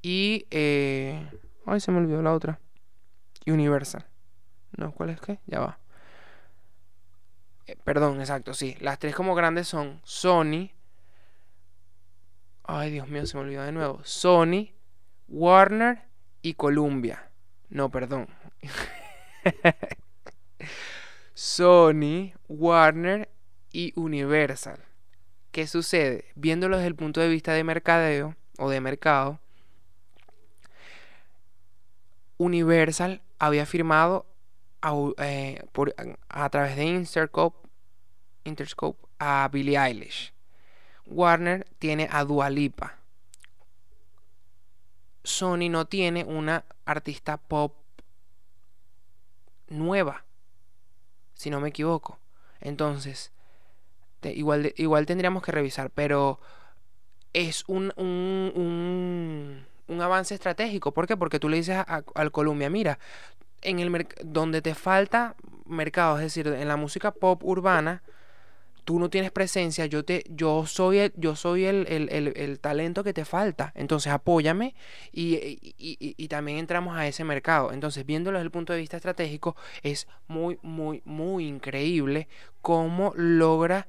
y... 0.02 0.45
Eh, 0.52 1.26
ay, 1.65 1.80
se 1.80 1.89
me 1.93 2.00
olvidó 2.00 2.21
la 2.21 2.34
otra. 2.34 2.60
Universal. 3.47 4.06
No, 4.76 4.91
¿cuál 4.91 5.12
es 5.12 5.21
qué? 5.21 5.39
Ya 5.45 5.62
va. 5.62 5.81
Eh, 7.67 7.76
perdón, 7.84 8.19
exacto, 8.19 8.54
sí. 8.54 8.76
Las 8.80 9.00
tres 9.00 9.15
como 9.15 9.36
grandes 9.36 9.67
son 9.67 10.02
Sony. 10.04 10.69
Ay, 12.63 12.91
Dios 12.91 13.08
mío, 13.08 13.26
se 13.26 13.38
me 13.38 13.43
olvidó 13.43 13.63
de 13.63 13.71
nuevo. 13.71 14.02
Sony, 14.04 14.71
Warner 15.28 16.04
y 16.41 16.54
Columbia. 16.54 17.30
No, 17.69 17.89
perdón. 17.89 18.28
Sony, 21.34 22.34
Warner 22.47 23.30
y 23.71 23.93
Universal. 23.95 24.80
¿Qué 25.52 25.67
sucede? 25.67 26.26
Viéndolo 26.36 26.78
desde 26.78 26.88
el 26.88 26.95
punto 26.95 27.19
de 27.19 27.28
vista 27.28 27.54
de 27.54 27.63
mercadeo 27.63 28.36
o 28.58 28.69
de 28.69 28.80
mercado, 28.80 29.39
Universal 32.38 33.21
había 33.38 33.65
firmado 33.65 34.26
a, 34.82 34.94
eh, 35.20 35.63
a 36.30 36.50
través 36.50 36.76
de 36.76 36.86
Interscope, 36.86 37.67
Interscope 38.44 39.08
a 39.20 39.50
Billie 39.52 39.78
Eilish. 39.78 40.34
Warner 41.06 41.67
tiene 41.80 42.08
a 42.12 42.24
Dualipa. 42.24 42.98
Sony 45.24 45.70
no 45.70 45.86
tiene 45.86 46.24
una 46.24 46.65
artista 46.86 47.38
pop 47.38 47.76
nueva, 49.67 50.26
si 51.34 51.50
no 51.50 51.60
me 51.60 51.70
equivoco. 51.70 52.20
Entonces, 52.60 53.32
igual, 54.24 54.74
igual 54.78 55.06
tendríamos 55.06 55.44
que 55.44 55.52
revisar, 55.52 55.89
pero 55.91 56.39
es 57.34 57.63
un, 57.67 57.94
un, 57.96 59.65
un, 59.88 60.02
avance 60.02 60.34
estratégico. 60.34 60.94
¿Por 60.94 61.08
qué? 61.08 61.17
Porque 61.17 61.39
tú 61.39 61.50
le 61.50 61.58
dices 61.58 61.84
al 61.88 62.32
Columbia, 62.32 62.70
mira, 62.70 63.00
en 63.62 63.80
el 63.80 64.08
donde 64.24 64.62
te 64.62 64.76
falta 64.76 65.36
mercado, 65.65 66.17
es 66.17 66.24
decir, 66.24 66.47
en 66.47 66.67
la 66.67 66.78
música 66.78 67.12
pop 67.12 67.43
urbana, 67.43 68.04
tú 68.84 69.00
no 69.00 69.10
tienes 69.10 69.32
presencia, 69.32 69.86
yo, 69.86 70.04
te, 70.04 70.24
yo 70.30 70.65
soy, 70.65 70.97
el, 70.97 71.13
yo 71.15 71.36
soy 71.36 71.65
el, 71.65 72.60
talento 72.60 73.04
que 73.04 73.13
te 73.13 73.26
falta, 73.26 73.71
entonces 73.76 74.12
apóyame 74.12 74.76
y, 75.12 76.28
también 76.28 76.58
entramos 76.58 76.97
a 76.97 77.08
ese 77.08 77.24
mercado. 77.24 77.71
Entonces, 77.74 78.06
viéndolo 78.06 78.38
desde 78.38 78.45
el 78.45 78.52
punto 78.52 78.74
de 78.74 78.80
vista 78.80 78.97
estratégico, 78.97 79.56
es 79.84 80.08
muy, 80.28 80.58
muy, 80.62 81.02
muy 81.06 81.47
increíble 81.47 82.28
cómo 82.62 83.13
logra 83.15 83.88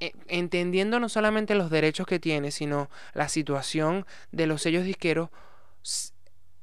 e, 0.00 0.12
entendiendo 0.28 1.00
no 1.00 1.08
solamente 1.08 1.54
los 1.54 1.70
derechos 1.70 2.06
que 2.06 2.20
tiene, 2.20 2.50
sino 2.50 2.88
la 3.14 3.28
situación 3.28 4.06
de 4.30 4.46
los 4.46 4.62
sellos 4.62 4.84
disqueros, 4.84 5.30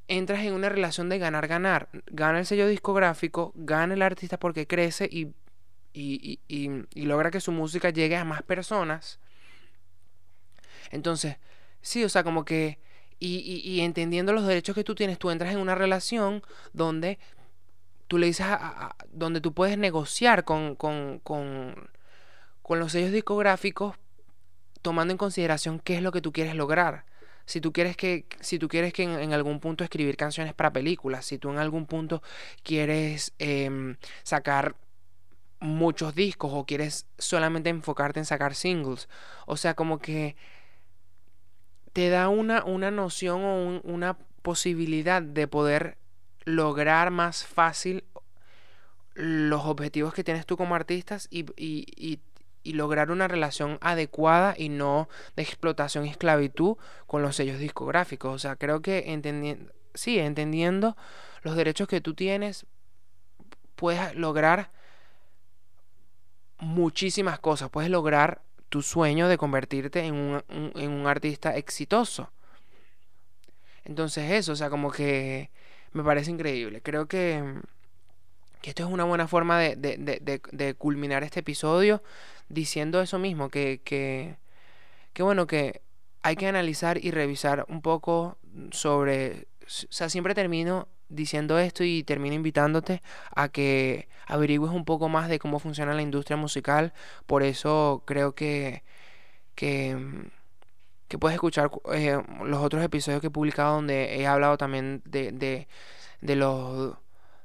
entras 0.08 0.44
en 0.44 0.54
una 0.54 0.70
relación 0.70 1.10
de 1.10 1.20
ganar-ganar. 1.20 1.90
Gana 2.08 2.40
el 2.40 2.46
sello 2.46 2.68
discográfico, 2.68 3.52
gana 3.56 3.94
el 3.94 4.02
artista 4.02 4.38
porque 4.38 4.68
crece 4.68 5.10
y 5.12 5.34
y, 5.96 6.40
y, 6.48 7.06
logra 7.06 7.32
que 7.32 7.40
su 7.40 7.52
música 7.52 7.90
llegue 7.90 8.18
a 8.18 8.26
más 8.26 8.44
personas. 8.44 9.20
Entonces, 10.92 11.38
sí, 11.82 12.04
o 12.04 12.10
sea, 12.10 12.24
como 12.24 12.46
que... 12.46 12.80
Y, 13.18 13.80
entendiendo 13.80 14.34
los 14.34 14.46
derechos 14.46 14.76
que 14.76 14.84
tú 14.84 14.94
tienes, 14.94 15.18
tú 15.18 15.32
entras 15.32 15.54
en 15.54 15.60
una 15.60 15.74
relación 15.74 16.44
donde 16.74 17.18
tú 18.08 18.20
le 18.20 18.28
dices 18.28 18.46
a, 18.48 18.96
donde 19.10 19.42
tú 19.42 19.54
puedes 19.54 19.80
negociar 19.80 20.44
con, 20.44 20.76
con, 20.76 21.20
con, 21.24 21.90
con, 22.62 22.78
los 22.78 22.92
sellos 22.92 23.12
discográficos 23.12 23.96
tomando 24.84 25.12
en 25.12 25.18
consideración 25.18 25.80
qué 25.80 25.96
es 25.96 26.04
lo 26.04 26.12
que 26.12 26.22
tú 26.22 26.34
quieres 26.34 26.54
lograr. 26.56 27.06
Si 27.46 27.62
tú 27.62 27.72
quieres 27.72 27.96
que, 27.96 28.26
si 28.40 28.60
tú 28.60 28.68
quieres 28.68 28.94
que 28.94 29.04
en, 29.04 29.34
algún 29.34 29.60
punto 29.60 29.84
escribir 29.84 30.18
canciones 30.18 30.54
para 30.54 30.74
películas, 30.74 31.26
si 31.26 31.38
tú 31.38 31.52
en 31.52 31.58
algún 31.58 31.86
punto 31.86 32.22
quieres 32.64 33.34
em, 33.40 33.98
sacar 34.24 34.76
muchos 35.60 36.16
discos 36.16 36.52
o 36.54 36.66
quieres 36.66 37.08
solamente 37.18 37.70
enfocarte 37.70 38.20
en 38.20 38.26
sacar 38.26 38.56
singles. 38.56 39.10
O 39.46 39.58
sea, 39.58 39.74
como 39.74 40.00
que 40.00 40.36
te 41.94 42.10
da 42.10 42.30
una, 42.30 42.64
una 42.66 42.92
noción 42.92 43.42
o 43.44 43.82
una 43.84 44.18
posibilidad 44.42 45.22
de 45.22 45.48
poder 45.48 45.98
lograr 46.46 47.10
más 47.12 47.46
fácil 47.46 48.04
los 49.16 49.66
objetivos 49.66 50.14
que 50.14 50.24
tienes 50.24 50.46
tú 50.46 50.58
como 50.58 50.76
artistas 50.76 51.28
y, 51.32 51.46
y, 51.58 52.20
lograr 52.74 53.12
una 53.12 53.28
relación 53.28 53.78
adecuada 53.82 54.56
y 54.58 54.70
no 54.70 55.08
de 55.36 55.44
explotación 55.44 56.06
y 56.06 56.10
esclavitud 56.10 56.78
con 57.08 57.22
los 57.22 57.36
sellos 57.36 57.60
discográficos. 57.60 58.34
O 58.34 58.40
sea, 58.40 58.56
creo 58.56 58.82
que 58.82 59.12
entendiendo, 59.14 59.72
sí, 59.94 60.20
entendiendo 60.20 60.96
los 61.44 61.56
derechos 61.56 61.88
que 61.88 62.02
tú 62.02 62.14
tienes, 62.14 62.66
puedes 63.76 64.16
lograr 64.16 64.72
muchísimas 66.60 67.40
cosas. 67.40 67.70
Puedes 67.70 67.90
lograr 67.90 68.42
tu 68.70 68.82
sueño 68.82 69.28
de 69.28 69.38
convertirte 69.38 70.06
en 70.06 70.16
un, 70.16 71.08
artista 71.08 71.56
exitoso. 71.56 72.32
Entonces 73.84 74.32
eso, 74.32 74.54
o 74.54 74.56
sea, 74.56 74.70
como 74.70 74.92
que 74.92 75.52
me 75.94 76.04
parece 76.04 76.32
increíble. 76.32 76.82
Creo 76.82 77.08
que, 77.08 77.62
que 78.62 78.72
esto 78.72 78.84
es 78.84 78.90
una 78.90 79.04
buena 79.04 79.28
forma 79.28 79.60
de, 79.60 79.76
de, 79.76 80.74
culminar 80.74 81.24
este 81.24 81.42
episodio 81.42 82.02
diciendo 82.50 83.02
eso 83.02 83.20
mismo, 83.20 83.50
que, 83.50 83.82
que, 83.84 84.38
que 85.14 85.24
bueno, 85.24 85.48
que 85.48 85.82
hay 86.24 86.36
que 86.36 86.48
analizar 86.48 87.04
y 87.04 87.12
revisar 87.12 87.66
un 87.70 87.82
poco 87.82 88.38
sobre... 88.72 89.48
O 89.64 89.68
sea, 89.68 90.10
siempre 90.10 90.36
termino 90.36 90.88
diciendo 91.10 91.60
esto 91.60 91.84
y 91.84 92.04
termino 92.04 92.36
invitándote 92.36 93.02
a 93.36 93.50
que 93.50 94.08
averigües 94.28 94.72
un 94.72 94.86
poco 94.86 95.10
más 95.10 95.30
de 95.30 95.40
cómo 95.40 95.60
funciona 95.60 95.94
la 95.94 96.02
industria 96.02 96.38
musical. 96.38 96.94
Por 97.26 97.44
eso 97.44 98.04
creo 98.06 98.34
que, 98.36 98.84
que, 99.56 99.98
que 101.08 101.18
puedes 101.18 101.36
escuchar 101.36 101.72
eh, 101.94 102.22
los 102.44 102.62
otros 102.64 102.84
episodios 102.84 103.22
que 103.22 103.28
he 103.28 103.32
publicado 103.32 103.76
donde 103.76 104.20
he 104.20 104.28
hablado 104.28 104.58
también 104.58 105.02
de, 105.06 105.32
de, 105.32 105.68
de 106.22 106.36
los 106.36 106.96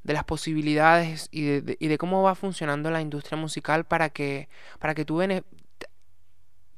de 0.03 0.15
las 0.15 0.25
posibilidades 0.25 1.29
y 1.31 1.61
de, 1.61 1.77
y 1.79 1.89
de, 1.89 1.99
cómo 1.99 2.23
va 2.23 2.35
funcionando 2.35 2.91
la 2.91 3.01
industria 3.01 3.37
musical 3.37 3.85
para 3.85 4.09
que, 4.09 4.49
para 4.79 4.95
que 4.95 5.05
tú 5.05 5.21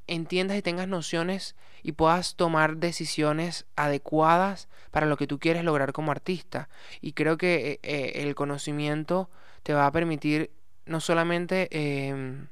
entiendas 0.06 0.56
y 0.56 0.62
tengas 0.62 0.88
nociones 0.88 1.54
y 1.82 1.92
puedas 1.92 2.36
tomar 2.36 2.76
decisiones 2.76 3.66
adecuadas 3.76 4.68
para 4.90 5.06
lo 5.06 5.16
que 5.16 5.26
tú 5.26 5.38
quieres 5.38 5.64
lograr 5.64 5.92
como 5.92 6.10
artista. 6.10 6.68
Y 7.00 7.12
creo 7.12 7.36
que 7.36 7.72
eh, 7.72 7.80
eh, 7.82 8.12
el 8.22 8.34
conocimiento 8.34 9.30
te 9.62 9.74
va 9.74 9.86
a 9.86 9.92
permitir 9.92 10.50
no 10.84 11.00
solamente 11.00 11.68
em, 11.70 12.48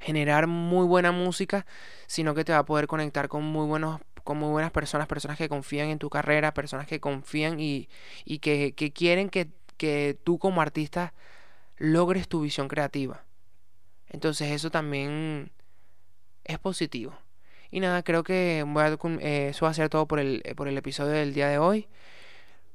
generar 0.00 0.46
muy 0.46 0.86
buena 0.86 1.12
música, 1.12 1.66
sino 2.06 2.34
que 2.34 2.44
te 2.44 2.52
va 2.52 2.58
a 2.58 2.64
poder 2.64 2.86
conectar 2.86 3.28
con 3.28 3.44
muy 3.44 3.66
buenos 3.66 4.00
con 4.22 4.38
muy 4.38 4.50
buenas 4.50 4.70
personas, 4.70 5.06
personas 5.06 5.38
que 5.38 5.48
confían 5.48 5.88
en 5.88 5.98
tu 5.98 6.10
carrera, 6.10 6.54
personas 6.54 6.86
que 6.86 7.00
confían 7.00 7.60
y, 7.60 7.88
y 8.24 8.38
que, 8.38 8.72
que, 8.72 8.92
quieren 8.92 9.30
que, 9.30 9.48
que 9.76 10.18
tú 10.24 10.38
como 10.38 10.60
artista 10.60 11.14
logres 11.76 12.28
tu 12.28 12.40
visión 12.42 12.68
creativa. 12.68 13.24
Entonces 14.08 14.50
eso 14.50 14.70
también 14.70 15.50
es 16.44 16.58
positivo. 16.58 17.16
Y 17.70 17.80
nada, 17.80 18.02
creo 18.02 18.24
que 18.24 18.64
eh, 19.20 19.48
eso 19.50 19.64
va 19.64 19.70
a 19.70 19.74
ser 19.74 19.88
todo 19.88 20.06
por 20.06 20.18
el, 20.18 20.42
por 20.56 20.66
el 20.68 20.76
episodio 20.76 21.12
del 21.12 21.32
día 21.32 21.48
de 21.48 21.58
hoy. 21.58 21.88